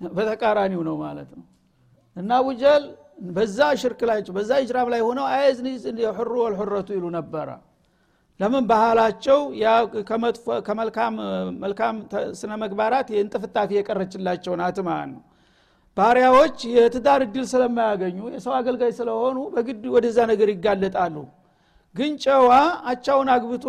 በተቃራኒው 0.00 0.82
ነው 0.88 0.96
ማለት 1.04 1.30
ነው። 1.38 1.46
እና 2.16 2.30
አቡጀል 2.40 2.84
በዛ 3.18 3.58
ሽርክ 3.80 4.00
ላይ 4.10 4.18
በዛ 4.36 4.50
እጅራም 4.62 4.88
ላይ 4.92 5.00
ሆነው 5.06 5.26
አየዝኒ 5.32 5.68
ሁሩ 6.18 6.32
ወልሑረቱ 6.44 6.88
ይሉ 6.96 7.04
ነበረ። 7.16 7.48
ለምን 8.40 8.64
ባህላቸው 8.70 9.38
መልካም 11.62 11.94
ስነ 12.40 12.52
መግባራት 12.62 13.08
የእንጥፍጣፊ 13.14 13.70
የቀረችላቸው 13.78 14.54
ናት 14.60 14.78
ማለት 14.88 15.10
ነው። 15.12 15.22
ባሪያዎች 15.96 16.58
የትዳር 16.74 17.20
እድል 17.26 17.44
ስለማያገኙ 17.50 18.18
የሰው 18.34 18.54
አገልጋይ 18.58 18.92
ስለሆኑ 18.96 19.38
በግድ 19.52 19.84
ወደዛ 19.94 20.18
ነገር 20.32 20.48
ይጋለጣሉ። 20.54 21.16
ግን 21.94 22.12
ጨዋ 22.24 22.50
አቻውን 22.90 23.28
አግብቶ 23.34 23.66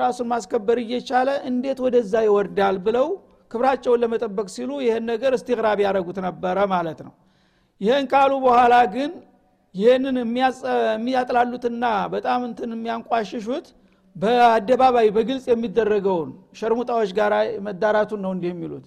ራሱን 0.00 0.28
ማስከበር 0.32 0.78
እየቻለ 0.82 1.30
እንዴት 1.50 1.80
ወደዛ 1.84 2.22
ይወርዳል 2.26 2.78
ብለው 2.86 3.06
ክብራቸውን 3.50 4.00
ለመጠበቅ 4.02 4.46
ሲሉ 4.54 4.70
ይህን 4.84 5.04
ነገር 5.12 5.32
እስቲቅራብ 5.38 5.80
ያደረጉት 5.84 6.18
ነበረ 6.26 6.58
ማለት 6.72 7.00
ነው 7.06 7.12
ይህን 7.80 8.04
ካሉ 8.12 8.32
በኋላ 8.44 8.74
ግን 8.94 9.12
ይህንን 9.74 10.16
የሚያጥላሉትና 10.20 11.84
በጣም 12.12 12.40
እንትን 12.48 12.70
የሚያንቋሽሹት 12.74 13.66
በአደባባይ 14.16 15.08
በግልጽ 15.14 15.46
የሚደረገውን 15.50 16.28
ሸርሙጣዎች 16.58 17.10
ጋር 17.18 17.32
መዳራቱን 17.66 18.20
ነው 18.24 18.32
እንዲህ 18.36 18.50
የሚሉት። 18.52 18.84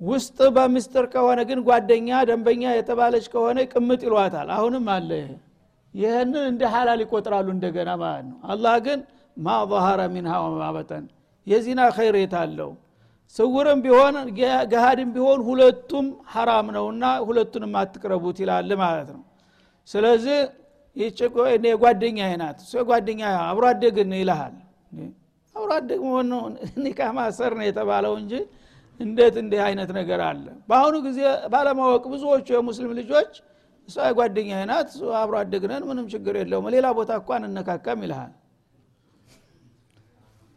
ውስጥ 0.00 0.38
በምስጥር 0.56 1.04
ከሆነ 1.12 1.40
ግን 1.48 1.58
ጓደኛ 1.66 2.20
ደንበኛ 2.28 2.62
የተባለች 2.74 3.26
ከሆነ 3.32 3.58
ቅምጥ 3.72 4.00
ይሏታል። 4.06 4.48
አሁንም 4.56 4.86
አለ 4.94 5.10
ይህንን 5.94 6.44
እንደ 6.52 6.62
ሀላል 6.72 7.00
ይቆጥራሉ 7.04 7.48
እንደገና 7.56 7.90
ማለት 8.02 8.24
ነው። 8.30 8.38
አላህ 8.52 8.76
ግን 8.86 9.00
ማ 9.36 9.56
ظهረ 9.70 10.00
ሚንሃ 10.14 10.32
ወማበጠን 10.44 11.04
የዚና 11.46 11.80
ኸይሬት 11.96 12.34
አለው 12.40 12.70
ስውርም 13.36 13.78
ቢሆን 13.84 14.16
ገሃድም 14.72 15.10
ቢሆን 15.14 15.40
ሁለቱም 15.48 16.06
ሐራም 16.32 16.66
ነውና 16.76 17.04
ሁለቱንም 17.28 17.72
አትቅረቡት 17.80 18.36
ይላል 18.42 18.70
ማለት 18.82 19.08
ነው። 19.16 19.22
ስለዚህ 19.88 20.38
የጓደኛ 21.66 22.18
ናት 22.42 22.58
እሱ 22.64 22.72
የጓደኛ 22.80 23.22
አብሮ 23.46 23.64
አደግን 23.72 24.12
ይልሃል። 24.20 24.54
አብሮ 25.56 25.70
አደግ 25.78 26.00
መሆን 26.06 26.30
ማሰር 27.18 27.52
ነው 27.58 27.66
የተባለው 27.68 28.14
እንጂ 28.20 28.32
እንዴት 29.00 29.36
እንዲህ 29.42 29.60
አይነት 29.66 29.90
ነገር 29.98 30.20
አለ? 30.26 30.44
በአሁኑ 30.68 30.94
ጊዜ 31.06 31.20
ባለማወቅ 31.52 32.04
ብዙዎቹ 32.12 32.46
የሙስሊም 32.56 32.92
ልጆች 33.00 33.32
እሷ 33.88 34.06
ጓደኛ 34.18 34.50
ናት 34.70 34.90
አብሮ 35.20 35.34
አደግነን 35.40 35.82
ምንም 35.88 36.06
ችግር 36.12 36.34
የለውም 36.40 36.66
ሌላ 36.74 36.86
ቦታ 36.98 37.12
እኳ 37.20 37.38
እንነካካም 37.40 38.02
ይልሃል 38.04 38.32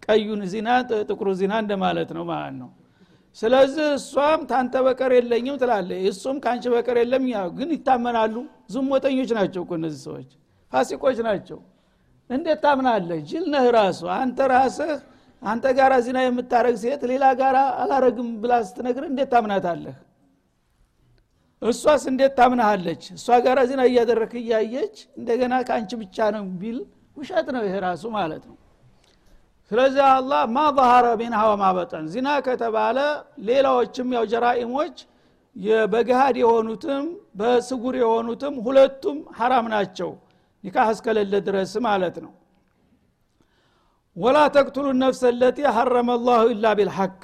ቀዩን 0.07 0.41
ዚና 0.51 0.69
ጥቁሩ 1.09 1.29
ዚና 1.39 1.53
እንደማለት 1.63 2.09
ነው 2.17 2.23
ማለት 2.31 2.55
ነው። 2.61 2.69
ስለዚህ 3.37 3.87
እሷም 3.97 4.41
ታንተ 4.51 4.75
በቀር 4.85 5.11
የለኝም 5.17 5.55
ትላለ 5.61 5.89
እሱም 6.09 6.37
ከአንቺ 6.43 6.65
በቀር 6.73 6.97
የለም 7.01 7.25
ያው 7.33 7.49
ግን 7.57 7.69
ይታመናሉ። 7.75 8.35
ዝሞተኞች 8.73 9.31
ናቸው 9.39 9.61
እኮ 9.65 9.71
እነዚህ 9.79 10.01
ሰዎች። 10.07 10.29
ፋሲቆች 10.73 11.17
ናቸው። 11.27 11.59
እንዴት 12.29 12.59
ታምናለህ? 12.63 13.19
ጅል 13.29 13.45
ራሱ። 13.77 14.01
አንተ 14.17 14.39
ራስህ 14.53 14.93
አንተ 15.41 15.65
ጋራ 15.77 15.93
ዚና 16.05 16.19
የምታረግ 16.23 16.75
ሴት 16.81 17.01
ሌላ 17.11 17.25
ጋራ 17.39 17.57
አላረግም 17.81 18.29
ብላ 18.41 18.53
ስትነግር 18.67 19.03
እንዴት 19.09 19.29
ታምናታለህ? 19.33 19.95
እሷስ 21.61 22.03
እንዴት 22.11 22.33
ታምናሃለች? 22.39 23.03
እሷ 23.17 23.27
ጋራ 23.45 23.59
ዚና 23.69 23.81
እያደረክ 23.89 24.33
እያየች 24.41 24.95
እንደገና 25.19 25.53
ከአንቺ 25.67 25.91
ብቻ 26.01 26.17
ነው 26.35 26.43
ቢል 26.61 26.79
ውሸት 27.17 27.47
ነው 27.55 27.63
ይሄ 27.67 27.75
ራሱ 27.85 28.03
ማለት 28.17 28.43
ነው 28.49 28.56
ስለዚህ 29.71 30.03
አላህ 30.11 30.41
ማ 30.55 30.63
ظهረ 30.77 31.05
ሚንሃ 31.21 31.39
ወማ 31.49 31.63
በጠን 31.77 32.05
ዚና 32.13 32.29
ከተባለ 32.45 32.97
ሌላዎችም 33.47 34.09
ያው 34.15 34.25
ጀራኢሞች 34.33 34.95
በገሃድ 35.93 36.35
የሆኑትም 36.41 37.05
በስጉር 37.39 37.95
የሆኑትም 38.01 38.55
ሁለቱም 38.65 39.17
ሐራም 39.39 39.65
ናቸው 39.73 40.11
ኒካህ 40.63 40.89
እስከሌለ 40.93 41.33
ድረስ 41.47 41.71
ማለት 41.87 42.15
ነው። 42.25 42.31
ወላ 44.17 44.37
ተቅቱሉ 44.55 44.87
ነፍስ 45.01 45.21
ለቲ 45.39 45.59
ሐረመ 45.75 46.11
ላሁ 46.27 46.45
ኢላ 46.53 46.67
ቢልሐቅ 46.79 47.15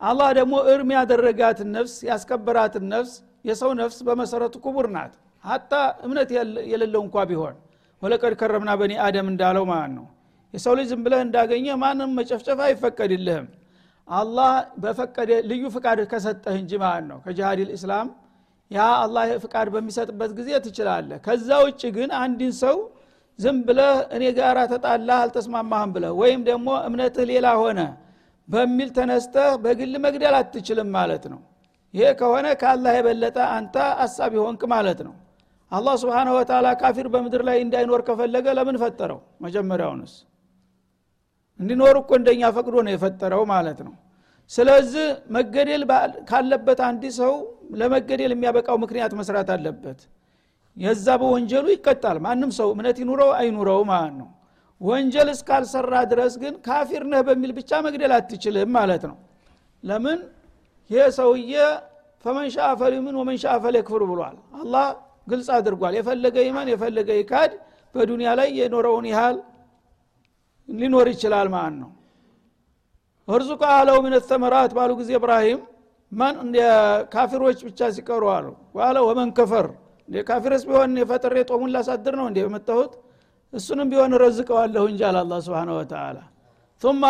አላህ 0.00 0.28
ደግሞ 0.38 0.54
እርም 0.72 0.90
ያደረጋትን 0.96 1.68
ነፍስ 1.76 1.94
ያስከበራትን 2.08 2.84
ነፍስ 2.94 3.12
የሰው 3.48 3.70
ነፍስ 3.80 3.98
በመሰረቱ 4.08 4.56
ክቡር 4.64 4.86
ናት። 4.96 5.12
ሀታ 5.44 5.72
እምነት 6.06 6.28
የሌለው 6.72 7.02
እንኳ 7.06 7.24
ቢሆን 7.30 7.54
ወለቀድ 8.02 8.34
ከረምና 8.40 8.72
በኒ 8.80 8.92
አደም 9.06 9.26
እንዳለው 9.32 9.64
ማለት 9.70 9.92
ነው 9.96 10.06
የሰው 10.54 10.72
ልጅ 10.78 10.86
ዝም 10.90 11.02
ብለህ 11.04 11.20
እንዳገኘ 11.26 11.66
ማንም 11.82 12.10
መጨፍጨፍ 12.18 12.58
አይፈቀድልህም። 12.66 13.46
አላህ 14.08 14.50
በፈቀደ 14.82 15.30
ልዩ 15.50 15.64
ፍቃድ 15.74 16.00
ከሰጠህ 16.10 16.56
እንጂ 16.62 16.72
ማለት 16.84 17.06
ነው። 17.10 17.18
ከጅሃድ 17.26 17.60
ልእስላም 17.68 18.08
ያ 18.70 18.82
አላህ 19.04 19.30
ፍቃድ 19.44 19.68
በሚሰጥበት 19.74 20.30
ጊዜ 20.38 20.50
ትችላለህ። 20.66 21.18
ከዛ 21.26 21.48
ውጭ 21.64 21.82
ግን 21.96 22.10
አንድን 22.20 22.52
ሰው 22.62 22.76
ዝም 23.38 23.58
ብለህ 23.66 23.96
እኔ 24.16 24.24
ጋራ 24.38 24.58
ተጣላህ 24.72 25.18
አልተስማማህም 25.24 25.90
ብለህ 25.94 26.12
ወይም 26.20 26.40
ደግሞ 26.48 26.68
እምነትህ 26.88 27.24
ሌላ 27.30 27.46
ሆነ 27.60 27.80
በሚል 28.48 28.88
ተነስተህ 28.96 29.50
በግል 29.64 29.94
መግደል 30.04 30.34
አትችልም 30.40 30.88
ማለት 30.96 31.24
ነው። 31.32 31.40
ይሄ 31.94 32.04
ከሆነ 32.20 32.46
ከአላህ 32.60 32.92
የበለጠ 32.98 33.38
አንተ 33.56 33.74
አሳቢ 34.04 34.34
ሆንክ 34.44 34.62
ማለት 34.74 35.00
ነው። 35.06 35.14
አላህ 35.72 35.94
ስብሓንሁ 36.02 36.32
ወተላ 36.38 36.68
ካፊር 36.80 37.06
በምድር 37.12 37.42
ላይ 37.48 37.58
እንዳይኖር 37.64 38.00
ከፈለገ 38.08 38.46
ለምን 38.58 38.76
ፈጠረው? 38.82 39.18
መጀመሪያውንስ 39.40 40.12
እንዲኖር 41.62 41.96
እኮ 42.00 42.10
እንደኛ 42.20 42.42
ፈቅዶ 42.56 42.74
ነው 42.86 42.92
የፈጠረው 42.94 43.42
ማለት 43.52 43.80
ነው። 43.86 43.94
ስለዚህ 44.50 45.06
መገደል 45.36 45.82
ካለበት 46.30 46.80
አንድ 46.88 47.04
ሰው 47.18 47.32
ለመገደል 47.80 48.32
የሚያበቃው 48.34 48.76
ምክንያት 48.84 49.12
መስራት 49.20 49.50
አለበት። 49.54 50.00
የዛ 50.76 51.06
በወንጀሉ 51.20 51.66
ይቀጣል። 51.74 52.18
ማንም 52.26 52.50
ሰው 52.58 52.68
እምነት 52.74 52.96
ይኑረው 53.02 53.30
አይኑረው 53.38 53.80
ማለት 53.90 54.14
ነው። 54.20 54.28
ወንጀል 54.80 55.28
እስካልሰራ 55.34 55.94
ድረስ 56.12 56.34
ግን 56.42 56.54
ካፊር 56.66 57.02
ነህ 57.10 57.20
በሚል 57.26 57.50
ብቻ 57.58 57.70
መግደል 57.86 58.12
አትችልም 58.16 58.70
ማለት 58.76 59.02
ነው። 59.10 59.16
ለምን? 59.82 60.18
ይህ 60.90 61.04
ሰውዬ 61.18 61.52
ፈመን 62.24 62.48
ሻ 62.54 62.68
ፈሊምን 62.80 63.14
ወመን 63.20 63.36
ሻ 63.42 63.54
ፈሊክፍር 63.62 64.02
ብሏል። 64.10 64.36
አላህ 64.60 64.86
ግልጽ 65.26 65.48
አድርጓል። 65.56 65.94
የፈለገ 65.98 66.36
ይመን 66.48 66.68
የፈለገ 66.72 67.10
ይካድ 67.20 67.52
በዱንያ 67.94 68.28
ላይ 68.38 68.48
የኖረውን 68.58 69.06
ያህል 69.12 69.36
ሊኖር 70.68 71.06
ይችላል 71.12 71.48
ማለት 71.54 71.76
ነው። 71.82 71.90
እርዙቅ 73.28 73.62
አለው 73.72 73.98
ምን 74.04 74.14
ተመራት 74.28 74.72
ባሉ 74.76 74.90
ጊዜ 75.00 75.10
እብራሂም 75.18 75.60
ካፊሮች 77.12 77.58
ብቻ 77.66 77.80
ሲቀሩ 77.96 78.22
አሉ። 78.34 78.46
ዋለ 78.78 78.96
ወመን 79.08 79.30
ከፈር። 79.36 79.68
ካፊርስ 80.08 80.62
ቢሆን 80.68 80.98
የፈጥሬ 81.00 81.36
ጦሙን 81.50 81.70
ላሳድር 81.74 82.14
ነው 82.20 82.26
እንዴ 82.30 82.38
የመጣሁት? 82.42 82.92
እሱንም 83.52 83.88
ቢሆን 83.92 84.12
ረዝቀዋለሁ 84.22 84.84
እንጂ 84.90 85.00
አለ 85.08 85.16
አላ 85.22 85.34
ስብን 85.46 85.70
ወተላ 85.76 86.18
ثم 86.82 87.02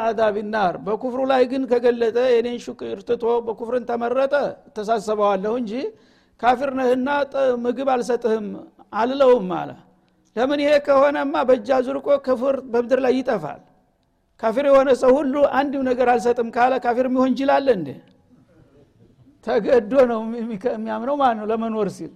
አዛብ 0.00 0.36
ናር። 0.52 0.74
በኩፍሩ 0.86 1.20
ላይ 1.30 1.42
ግን 1.50 1.62
ከገለጠ 1.70 2.18
የኔን 2.32 2.58
ሹክር 2.64 2.98
ትቶ 3.08 3.24
በኩፍርን 3.46 3.84
ተመረጠ። 3.88 4.34
ተሳሰበዋለሁ 4.76 5.52
እንጂ 5.60 5.72
ካፊር 6.42 6.70
ነህና 6.78 7.08
ምግብ 7.64 7.88
አልሰጥህም 7.94 8.46
አልለውም 8.92 9.50
አለ 9.58 9.70
ለምን 10.36 10.58
ይሄ 10.64 10.72
ከሆነማ 10.86 11.34
በእጃ 11.48 11.70
ዙርቆ 11.86 12.08
ክፍር 12.26 12.56
በምድር 12.72 13.00
ላይ 13.04 13.12
ይጠፋል? 13.18 13.60
ካፊር 14.42 14.64
የሆነ 14.70 14.88
ሰው 15.02 15.10
ሁሉ 15.18 15.34
አንድም 15.58 15.82
ነገር 15.90 16.06
አልሰጥም 16.12 16.48
ካለ 16.54 16.72
ካፊር 16.84 17.06
የሚሆን 17.08 17.32
ጅላለ 17.38 17.66
እንዴ? 17.78 17.88
ተገዶ 19.46 19.92
ነው 20.10 20.20
የሚያምነው 20.70 21.14
ማለት 21.22 21.36
ነው 21.40 21.46
ለመኖር 21.50 21.88
ሲል። 21.96 22.12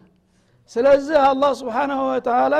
ስለዚህ 0.71 1.17
አላህ 1.29 1.51
ስብሓናሁ 1.61 2.01
ወተላ 2.11 2.55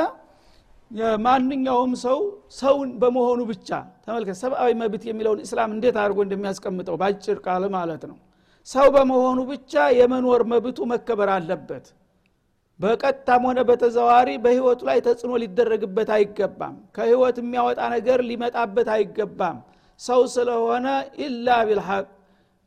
ማንኛውም 1.25 1.93
ሰው 2.03 2.19
ሰውን 2.57 2.89
በመሆኑ 3.01 3.39
ብቻ 3.49 3.69
ተመልከት 4.05 4.37
ሰብአዊ 4.41 4.71
መብት 4.81 5.03
የሚለውን 5.09 5.39
እስላም 5.45 5.71
እንዴት 5.75 5.95
አድርጎ 6.03 6.19
እንደሚያስቀምጠው 6.25 6.95
በአጭር 7.01 7.37
ቃል 7.45 7.63
ማለት 7.75 8.03
ነው። 8.11 8.17
ሰው 8.67 8.87
በመሆኑ 8.95 9.39
ብቻ 9.51 9.73
የመኖር 9.99 10.41
መብቱ 10.51 10.79
መከበር 10.93 11.29
አለበት 11.35 11.85
በቀጥታም 12.79 13.43
ሆነ 13.47 13.59
በተዘዋሪ 13.69 14.29
በህይወቱ 14.43 14.81
ላይ 14.89 14.97
ተጽዕኖ 15.05 15.31
ሊደረግበት 15.43 16.09
አይገባም። 16.15 16.75
ከህይወት 16.95 17.37
የሚያወጣ 17.41 17.79
ነገር 17.95 18.19
ሊመጣበት 18.29 18.89
አይገባም። 18.95 19.57
ሰው 19.99 20.21
ስለሆነ 20.33 20.87
ኢላ 21.25 21.47
ቢልሐቅ 21.67 22.05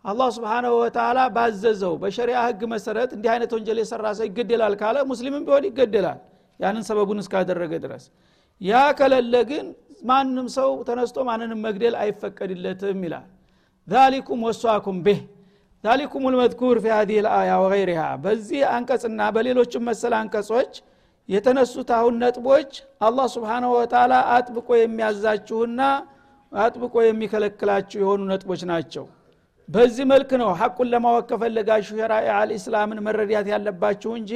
አላህ 0.04 0.28
ስብሓናሁ 0.36 0.72
ወተላ 0.82 1.18
ባዘዘው 1.34 1.94
በሸሪያ 2.02 2.38
ህግ 2.46 2.60
መሰረት 2.72 3.10
እንዲህ 3.16 3.30
አይነት 3.34 3.50
ወንጀል 3.56 3.78
የሰራ 3.82 4.06
ሰው 4.18 4.26
ይገደላል 4.28 4.74
ካለ 4.80 4.96
ሙስሊምም 5.10 5.42
ቢሆን 5.48 5.64
ይገደላል። 5.68 6.18
ያንን 6.60 6.84
ሰበቡን 6.88 7.20
እስካደረገ 7.22 7.72
ድረስ። 7.84 8.04
ያ 8.60 8.80
ከለለ 8.98 9.34
ግን 9.50 9.66
ማንም 10.04 10.46
ሰው 10.56 10.70
ተነስቶ 10.88 11.18
ማንንም 11.28 11.60
መግደል 11.66 11.94
አይፈቀድለትም 12.02 13.00
ይላል። 13.06 13.26
ዛሊኩም 13.88 14.40
ወሷኩም 14.48 14.98
ቤህ 15.06 15.20
ዛሊኩም 15.84 16.24
ልመዝኩር 16.32 16.78
ፊ 16.82 16.88
ሀዲህ 16.94 17.18
ልአያ 17.26 17.50
ወገይሪሃ 17.62 18.02
በዚህ 18.24 18.62
አንቀጽና 18.74 19.20
በሌሎችም 19.36 19.84
መሰል 19.88 20.14
አንቀጾች 20.18 20.72
የተነሱት 21.28 21.90
አሁን 21.98 22.14
ነጥቦች 22.22 22.70
አላህ 23.06 23.26
ስብሓናሁ 23.34 23.70
ወተላ 23.76 24.14
አጥብቆ 24.34 24.68
የሚያዛችሁና 24.80 25.80
አጥብቆ 26.52 26.94
የሚከለክላችሁ 27.06 27.98
የሆኑ 28.02 28.20
ነጥቦች 28.30 28.62
ናቸው። 28.70 29.04
በዚህ 29.68 30.04
መልክ 30.12 30.30
ነው 30.40 30.48
ሐቁን 30.60 30.88
ለማወቅ 30.92 31.24
ከፈለጋችሁ 31.30 31.94
ሸራኢ 32.00 32.26
አልእስላምን 32.38 33.00
መረዳት 33.06 33.48
ያለባችሁ 33.52 34.12
እንጂ 34.20 34.32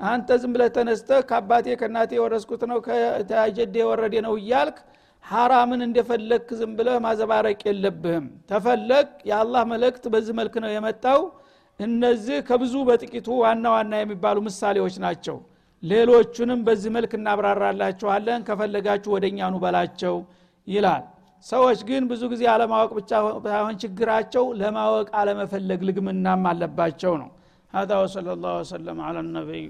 አንተ 0.00 0.30
ዝም 0.40 0.52
ብለህ 0.54 0.68
ተነስተህ 0.76 1.20
ከአባቴ 1.30 1.76
ከእናቴ 1.80 2.10
የወረስኩት 2.18 2.62
ነው 2.70 2.78
ከጀዴ 2.86 3.74
የወረደ 3.82 4.14
ነው 4.26 4.34
እያልክ 4.40 4.76
ሐራምን 5.25 5.81
እንደፈለክ 5.87 6.47
ዝም 6.59 6.71
ብለህ 6.77 6.97
ማዘባረቅ 7.05 7.59
የለብህም 7.69 8.25
ተፈለግ 8.51 9.07
የአላህ 9.29 9.63
መልእክት 9.71 10.05
በዚህ 10.13 10.33
መልክ 10.39 10.55
ነው 10.63 10.71
የመጣው 10.73 11.21
እነዚህ 11.79 12.37
ከብዙ 12.49 12.75
በጥቂቱ 12.89 13.27
ዋና 13.43 13.65
ዋና 13.75 13.93
የሚባሉ 14.01 14.37
ምሳሌዎች 14.47 14.95
ናቸው 15.05 15.37
ሌሎቹንም 15.83 16.59
በዚህ 16.67 16.91
መልክ 16.97 17.13
እናብራራላችኋለን 17.19 18.43
ከፈለጋችሁ 18.49 19.11
ወደኛኑ 19.15 19.55
በላቸው 19.63 20.17
ይላል 20.67 21.03
ሰዎች 21.45 21.79
ግን 21.89 22.03
ብዙ 22.11 22.23
ጊዜ 22.33 22.43
አለማወቅ 22.51 22.91
ብቻ 22.99 23.11
ሳይሆን 23.47 23.79
ችግራቸው 23.83 24.45
ለማወቅ 24.61 25.07
አለመፈለግ 25.21 25.81
ልግምናም 25.89 26.45
አለባቸው 26.51 27.15
ነው 27.23 27.31
هذا 27.73 27.95
وصلى 28.03 28.31
الله 28.35 28.53
وسلم 28.61 28.97
على 29.07 29.19
النبي 29.25 29.63